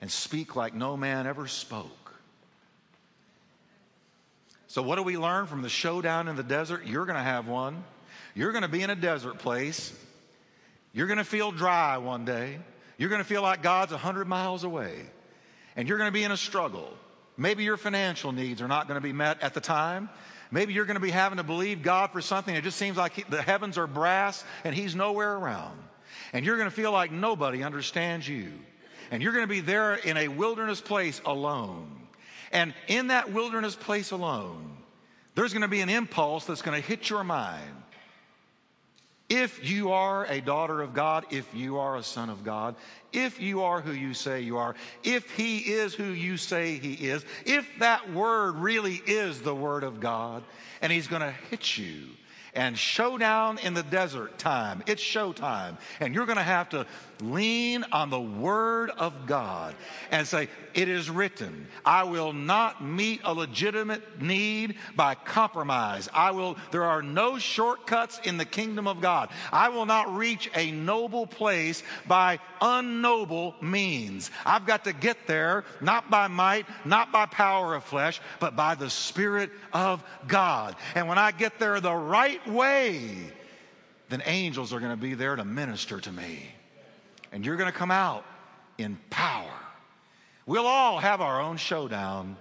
and 0.00 0.10
speak 0.10 0.54
like 0.54 0.74
no 0.74 0.96
man 0.96 1.26
ever 1.26 1.46
spoke. 1.46 1.88
So, 4.66 4.82
what 4.82 4.96
do 4.96 5.02
we 5.02 5.16
learn 5.16 5.46
from 5.46 5.62
the 5.62 5.68
showdown 5.68 6.28
in 6.28 6.36
the 6.36 6.42
desert? 6.42 6.86
You're 6.86 7.06
going 7.06 7.18
to 7.18 7.22
have 7.22 7.46
one. 7.46 7.84
You're 8.34 8.52
going 8.52 8.62
to 8.62 8.68
be 8.68 8.82
in 8.82 8.90
a 8.90 8.96
desert 8.96 9.38
place. 9.38 9.92
You're 10.92 11.06
going 11.06 11.18
to 11.18 11.24
feel 11.24 11.52
dry 11.52 11.98
one 11.98 12.24
day. 12.24 12.58
You're 12.98 13.10
going 13.10 13.20
to 13.20 13.28
feel 13.28 13.42
like 13.42 13.62
God's 13.62 13.92
100 13.92 14.26
miles 14.26 14.64
away. 14.64 14.94
And 15.76 15.88
you're 15.88 15.98
going 15.98 16.08
to 16.08 16.12
be 16.12 16.24
in 16.24 16.32
a 16.32 16.36
struggle. 16.36 16.90
Maybe 17.42 17.64
your 17.64 17.76
financial 17.76 18.30
needs 18.30 18.62
are 18.62 18.68
not 18.68 18.86
going 18.86 18.94
to 18.94 19.02
be 19.02 19.12
met 19.12 19.42
at 19.42 19.52
the 19.52 19.60
time. 19.60 20.08
Maybe 20.52 20.74
you're 20.74 20.84
going 20.84 20.94
to 20.94 21.00
be 21.00 21.10
having 21.10 21.38
to 21.38 21.42
believe 21.42 21.82
God 21.82 22.12
for 22.12 22.20
something. 22.20 22.54
It 22.54 22.62
just 22.62 22.78
seems 22.78 22.96
like 22.96 23.28
the 23.28 23.42
heavens 23.42 23.78
are 23.78 23.88
brass 23.88 24.44
and 24.62 24.72
He's 24.72 24.94
nowhere 24.94 25.34
around. 25.34 25.76
And 26.32 26.46
you're 26.46 26.56
going 26.56 26.70
to 26.70 26.74
feel 26.74 26.92
like 26.92 27.10
nobody 27.10 27.64
understands 27.64 28.28
you. 28.28 28.52
And 29.10 29.24
you're 29.24 29.32
going 29.32 29.42
to 29.42 29.52
be 29.52 29.58
there 29.58 29.96
in 29.96 30.16
a 30.18 30.28
wilderness 30.28 30.80
place 30.80 31.20
alone. 31.26 32.06
And 32.52 32.74
in 32.86 33.08
that 33.08 33.32
wilderness 33.32 33.74
place 33.74 34.12
alone, 34.12 34.76
there's 35.34 35.52
going 35.52 35.62
to 35.62 35.68
be 35.68 35.80
an 35.80 35.88
impulse 35.88 36.44
that's 36.44 36.62
going 36.62 36.80
to 36.80 36.86
hit 36.86 37.10
your 37.10 37.24
mind. 37.24 37.74
If 39.34 39.66
you 39.66 39.92
are 39.92 40.26
a 40.26 40.42
daughter 40.42 40.82
of 40.82 40.92
God, 40.92 41.24
if 41.30 41.54
you 41.54 41.78
are 41.78 41.96
a 41.96 42.02
son 42.02 42.28
of 42.28 42.44
God, 42.44 42.74
if 43.14 43.40
you 43.40 43.62
are 43.62 43.80
who 43.80 43.92
you 43.92 44.12
say 44.12 44.42
you 44.42 44.58
are, 44.58 44.74
if 45.02 45.30
he 45.30 45.56
is 45.60 45.94
who 45.94 46.04
you 46.04 46.36
say 46.36 46.76
he 46.76 46.92
is, 47.08 47.24
if 47.46 47.66
that 47.78 48.12
word 48.12 48.56
really 48.56 49.00
is 49.06 49.40
the 49.40 49.54
word 49.54 49.84
of 49.84 50.00
God, 50.00 50.44
and 50.82 50.92
he's 50.92 51.06
going 51.06 51.22
to 51.22 51.34
hit 51.48 51.78
you, 51.78 52.08
and 52.52 52.76
showdown 52.76 53.56
in 53.56 53.72
the 53.72 53.82
desert 53.82 54.38
time. 54.38 54.82
It's 54.86 55.02
showtime. 55.02 55.78
And 56.00 56.14
you're 56.14 56.26
going 56.26 56.36
to 56.36 56.42
have 56.42 56.68
to 56.68 56.86
lean 57.22 57.84
on 57.92 58.10
the 58.10 58.20
word 58.20 58.90
of 58.90 59.26
God 59.26 59.74
and 60.10 60.26
say, 60.26 60.48
It 60.74 60.88
is 60.88 61.08
written, 61.08 61.66
I 61.84 62.04
will 62.04 62.32
not 62.32 62.84
meet 62.84 63.20
a 63.24 63.32
legitimate 63.32 64.20
need 64.20 64.76
by 64.96 65.14
compromise. 65.14 66.08
I 66.12 66.32
will, 66.32 66.56
there 66.70 66.84
are 66.84 67.02
no 67.02 67.38
shortcuts 67.38 68.20
in 68.24 68.36
the 68.36 68.44
kingdom 68.44 68.86
of 68.86 69.00
God. 69.00 69.30
I 69.52 69.68
will 69.68 69.86
not 69.86 70.14
reach 70.14 70.50
a 70.54 70.70
noble 70.70 71.26
place 71.26 71.82
by 72.06 72.40
unnoble 72.60 73.60
means. 73.62 74.30
I've 74.44 74.66
got 74.66 74.84
to 74.84 74.92
get 74.92 75.26
there 75.26 75.64
not 75.80 76.10
by 76.10 76.28
might, 76.28 76.66
not 76.84 77.12
by 77.12 77.26
power 77.26 77.74
of 77.74 77.84
flesh, 77.84 78.20
but 78.40 78.56
by 78.56 78.74
the 78.74 78.90
Spirit 78.90 79.50
of 79.72 80.02
God. 80.26 80.76
And 80.94 81.08
when 81.08 81.18
I 81.18 81.30
get 81.30 81.58
there 81.58 81.80
the 81.80 81.94
right 81.94 82.46
way, 82.48 83.32
then 84.08 84.22
angels 84.26 84.72
are 84.72 84.80
going 84.80 84.92
to 84.92 84.96
be 84.96 85.14
there 85.14 85.36
to 85.36 85.44
minister 85.44 86.00
to 86.00 86.12
me 86.12 86.50
and 87.32 87.44
you're 87.44 87.56
going 87.56 87.72
to 87.72 87.76
come 87.76 87.90
out 87.90 88.24
in 88.78 88.98
power. 89.10 89.50
We'll 90.46 90.66
all 90.66 90.98
have 90.98 91.20
our 91.20 91.40
own 91.40 91.56
showdown 91.56 92.36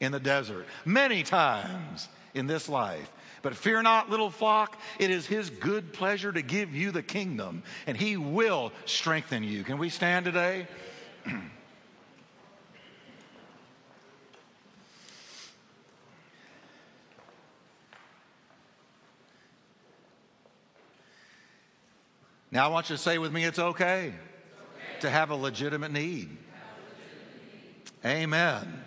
in 0.00 0.12
the 0.12 0.20
desert 0.20 0.66
many 0.84 1.22
times 1.22 2.08
in 2.34 2.46
this 2.46 2.68
life. 2.68 3.10
But 3.42 3.56
fear 3.56 3.82
not, 3.82 4.10
little 4.10 4.30
flock, 4.30 4.78
it 4.98 5.10
is 5.10 5.26
His 5.26 5.50
good 5.50 5.92
pleasure 5.92 6.32
to 6.32 6.40
give 6.42 6.74
you 6.74 6.90
the 6.92 7.02
kingdom, 7.02 7.62
and 7.86 7.94
He 7.96 8.16
will 8.16 8.72
strengthen 8.86 9.44
you. 9.44 9.64
Can 9.64 9.76
we 9.78 9.90
stand 9.90 10.24
today? 10.24 10.66
now, 22.50 22.64
I 22.64 22.68
want 22.68 22.88
you 22.88 22.96
to 22.96 23.02
say 23.02 23.18
with 23.18 23.32
me, 23.32 23.44
it's 23.44 23.58
okay 23.58 24.14
to 25.04 25.10
have 25.10 25.30
a 25.30 25.36
legitimate 25.36 25.92
need. 25.92 26.28
Amen. 28.04 28.84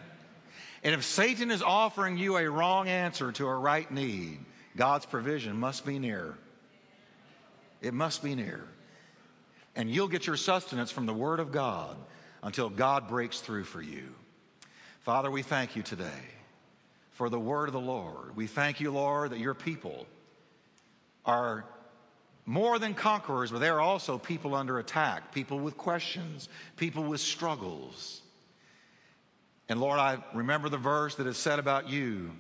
And 0.84 0.93
if 0.93 1.03
Satan 1.03 1.51
is 1.51 1.62
offering 1.62 2.17
you 2.17 2.38
a 2.38 2.49
wrong 2.49 2.88
answer 2.88 3.32
to 3.34 3.47
a 3.47 3.56
right 3.56 3.89
need, 3.91 4.39
God's 4.75 5.06
provision 5.06 5.60
must 5.60 5.86
be 5.86 5.99
near. 5.99 6.36
It 7.82 7.93
must 7.93 8.23
be 8.23 8.34
near. 8.34 8.63
And 9.75 9.91
you'll 9.91 10.08
get 10.08 10.25
your 10.25 10.38
sustenance 10.38 10.89
from 10.89 11.06
the 11.06 11.13
Word 11.13 11.39
of 11.39 11.51
God 11.51 11.95
until 12.41 12.69
God 12.69 13.08
breaks 13.08 13.39
through 13.39 13.65
for 13.65 13.82
you. 13.82 14.10
Father, 15.01 15.30
we 15.30 15.43
thank 15.43 15.75
you 15.75 15.84
today 15.84 16.23
for 17.12 17.30
the 17.30 17.39
Word 17.39 17.69
of 17.69 17.73
the 17.73 17.80
Lord. 17.80 18.36
We 18.36 18.47
thank 18.47 18.80
you, 18.80 18.91
Lord, 18.91 19.32
that 19.32 19.39
your 19.39 19.53
people 19.53 20.08
are 21.25 21.65
more 22.47 22.79
than 22.79 22.93
conquerors, 22.93 23.51
but 23.51 23.60
they 23.60 23.67
are 23.67 23.81
also 23.81 24.17
people 24.17 24.55
under 24.55 24.79
attack, 24.79 25.33
people 25.33 25.60
with 25.60 25.75
questions, 25.75 26.47
people 26.77 27.03
with 27.03 27.19
struggles. 27.19 28.21
And 29.67 29.81
Lord, 29.81 29.99
I 29.99 30.17
remember 30.33 30.69
the 30.69 30.77
verse 30.77 31.15
that 31.15 31.27
is 31.27 31.36
said 31.38 31.60
about 31.60 31.89
you 31.89 32.31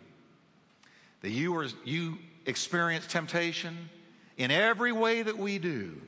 that 1.21 1.31
you, 1.31 1.53
are, 1.57 1.67
you 1.83 2.17
experience 2.45 3.05
temptation 3.05 3.89
in 4.37 4.49
every 4.49 4.93
way 4.93 5.23
that 5.23 5.37
we 5.37 5.59
do, 5.59 6.01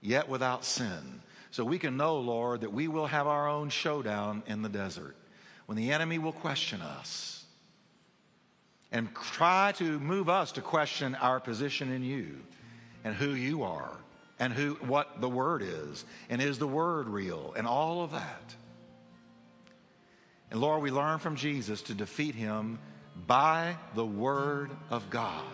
yet 0.00 0.28
without 0.28 0.64
sin. 0.64 1.22
So 1.52 1.64
we 1.64 1.78
can 1.78 1.96
know, 1.96 2.18
Lord, 2.18 2.62
that 2.62 2.72
we 2.72 2.88
will 2.88 3.06
have 3.06 3.28
our 3.28 3.48
own 3.48 3.68
showdown 3.68 4.42
in 4.48 4.62
the 4.62 4.68
desert 4.68 5.14
when 5.66 5.78
the 5.78 5.92
enemy 5.92 6.18
will 6.18 6.32
question 6.32 6.80
us 6.80 7.44
and 8.90 9.14
try 9.14 9.72
to 9.76 10.00
move 10.00 10.28
us 10.28 10.50
to 10.52 10.62
question 10.62 11.14
our 11.14 11.38
position 11.38 11.92
in 11.92 12.02
you 12.02 12.38
and 13.04 13.14
who 13.14 13.30
you 13.30 13.62
are 13.62 13.96
and 14.38 14.52
who 14.52 14.74
what 14.74 15.20
the 15.20 15.28
word 15.28 15.62
is 15.62 16.04
and 16.30 16.40
is 16.40 16.58
the 16.58 16.66
word 16.66 17.08
real 17.08 17.54
and 17.56 17.66
all 17.66 18.02
of 18.02 18.12
that. 18.12 18.54
And 20.50 20.60
Lord, 20.60 20.82
we 20.82 20.90
learn 20.90 21.18
from 21.18 21.36
Jesus 21.36 21.82
to 21.82 21.94
defeat 21.94 22.34
him 22.34 22.78
by 23.26 23.76
the 23.94 24.06
word 24.06 24.70
of 24.90 25.10
God. 25.10 25.44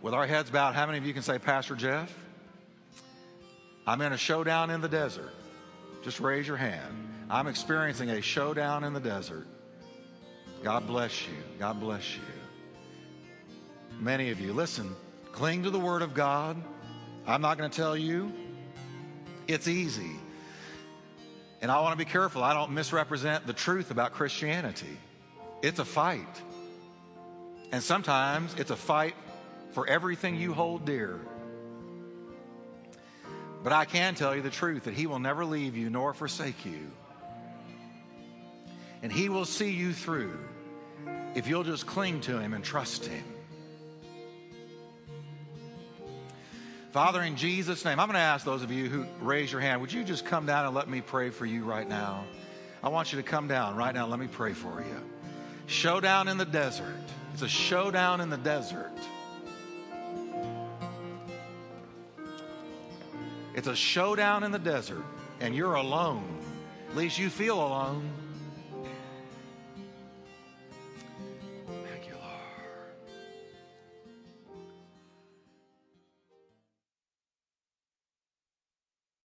With 0.00 0.14
our 0.14 0.26
heads 0.26 0.50
bowed, 0.50 0.74
how 0.74 0.86
many 0.86 0.98
of 0.98 1.06
you 1.06 1.12
can 1.12 1.22
say, 1.22 1.38
Pastor 1.38 1.74
Jeff, 1.74 2.12
I'm 3.86 4.00
in 4.00 4.12
a 4.12 4.16
showdown 4.16 4.70
in 4.70 4.80
the 4.80 4.88
desert? 4.88 5.32
Just 6.02 6.20
raise 6.20 6.46
your 6.46 6.56
hand. 6.56 7.26
I'm 7.30 7.46
experiencing 7.46 8.10
a 8.10 8.22
showdown 8.22 8.84
in 8.84 8.92
the 8.92 9.00
desert. 9.00 9.46
God 10.62 10.86
bless 10.86 11.26
you. 11.26 11.34
God 11.58 11.80
bless 11.80 12.14
you 12.14 12.37
many 14.00 14.30
of 14.30 14.40
you. 14.40 14.52
Listen, 14.52 14.94
cling 15.32 15.64
to 15.64 15.70
the 15.70 15.78
Word 15.78 16.02
of 16.02 16.14
God. 16.14 16.56
I'm 17.26 17.40
not 17.40 17.58
going 17.58 17.70
to 17.70 17.76
tell 17.76 17.96
you. 17.96 18.32
It's 19.46 19.68
easy. 19.68 20.12
And 21.60 21.70
I 21.70 21.80
want 21.80 21.98
to 21.98 22.04
be 22.04 22.10
careful 22.10 22.42
I 22.42 22.54
don't 22.54 22.72
misrepresent 22.72 23.46
the 23.46 23.52
truth 23.52 23.90
about 23.90 24.12
Christianity. 24.12 24.96
It's 25.62 25.78
a 25.78 25.84
fight. 25.84 26.42
And 27.72 27.82
sometimes 27.82 28.54
it's 28.54 28.70
a 28.70 28.76
fight 28.76 29.14
for 29.72 29.86
everything 29.86 30.36
you 30.36 30.52
hold 30.52 30.84
dear. 30.84 31.18
But 33.62 33.72
I 33.72 33.84
can 33.84 34.14
tell 34.14 34.34
you 34.36 34.42
the 34.42 34.50
truth 34.50 34.84
that 34.84 34.94
He 34.94 35.06
will 35.06 35.18
never 35.18 35.44
leave 35.44 35.76
you 35.76 35.90
nor 35.90 36.14
forsake 36.14 36.64
you. 36.64 36.90
And 39.02 39.12
He 39.12 39.28
will 39.28 39.44
see 39.44 39.70
you 39.70 39.92
through 39.92 40.38
if 41.34 41.48
you'll 41.48 41.64
just 41.64 41.86
cling 41.86 42.20
to 42.22 42.38
Him 42.38 42.54
and 42.54 42.64
trust 42.64 43.06
Him. 43.06 43.24
Father, 46.92 47.22
in 47.22 47.36
Jesus' 47.36 47.84
name, 47.84 48.00
I'm 48.00 48.06
going 48.06 48.14
to 48.14 48.20
ask 48.20 48.46
those 48.46 48.62
of 48.62 48.72
you 48.72 48.88
who 48.88 49.04
raise 49.20 49.52
your 49.52 49.60
hand, 49.60 49.80
would 49.82 49.92
you 49.92 50.04
just 50.04 50.24
come 50.24 50.46
down 50.46 50.64
and 50.64 50.74
let 50.74 50.88
me 50.88 51.02
pray 51.02 51.28
for 51.28 51.44
you 51.44 51.64
right 51.64 51.86
now? 51.86 52.24
I 52.82 52.88
want 52.88 53.12
you 53.12 53.18
to 53.18 53.22
come 53.22 53.46
down 53.46 53.76
right 53.76 53.94
now. 53.94 54.06
Let 54.06 54.18
me 54.18 54.26
pray 54.26 54.54
for 54.54 54.80
you. 54.80 54.96
Showdown 55.66 56.28
in 56.28 56.38
the 56.38 56.46
desert. 56.46 56.96
It's 57.34 57.42
a 57.42 57.48
showdown 57.48 58.22
in 58.22 58.30
the 58.30 58.38
desert. 58.38 58.90
It's 63.54 63.66
a 63.66 63.76
showdown 63.76 64.44
in 64.44 64.52
the 64.52 64.58
desert, 64.58 65.04
and 65.40 65.54
you're 65.54 65.74
alone. 65.74 66.24
At 66.88 66.96
least 66.96 67.18
you 67.18 67.28
feel 67.28 67.58
alone. 67.58 68.08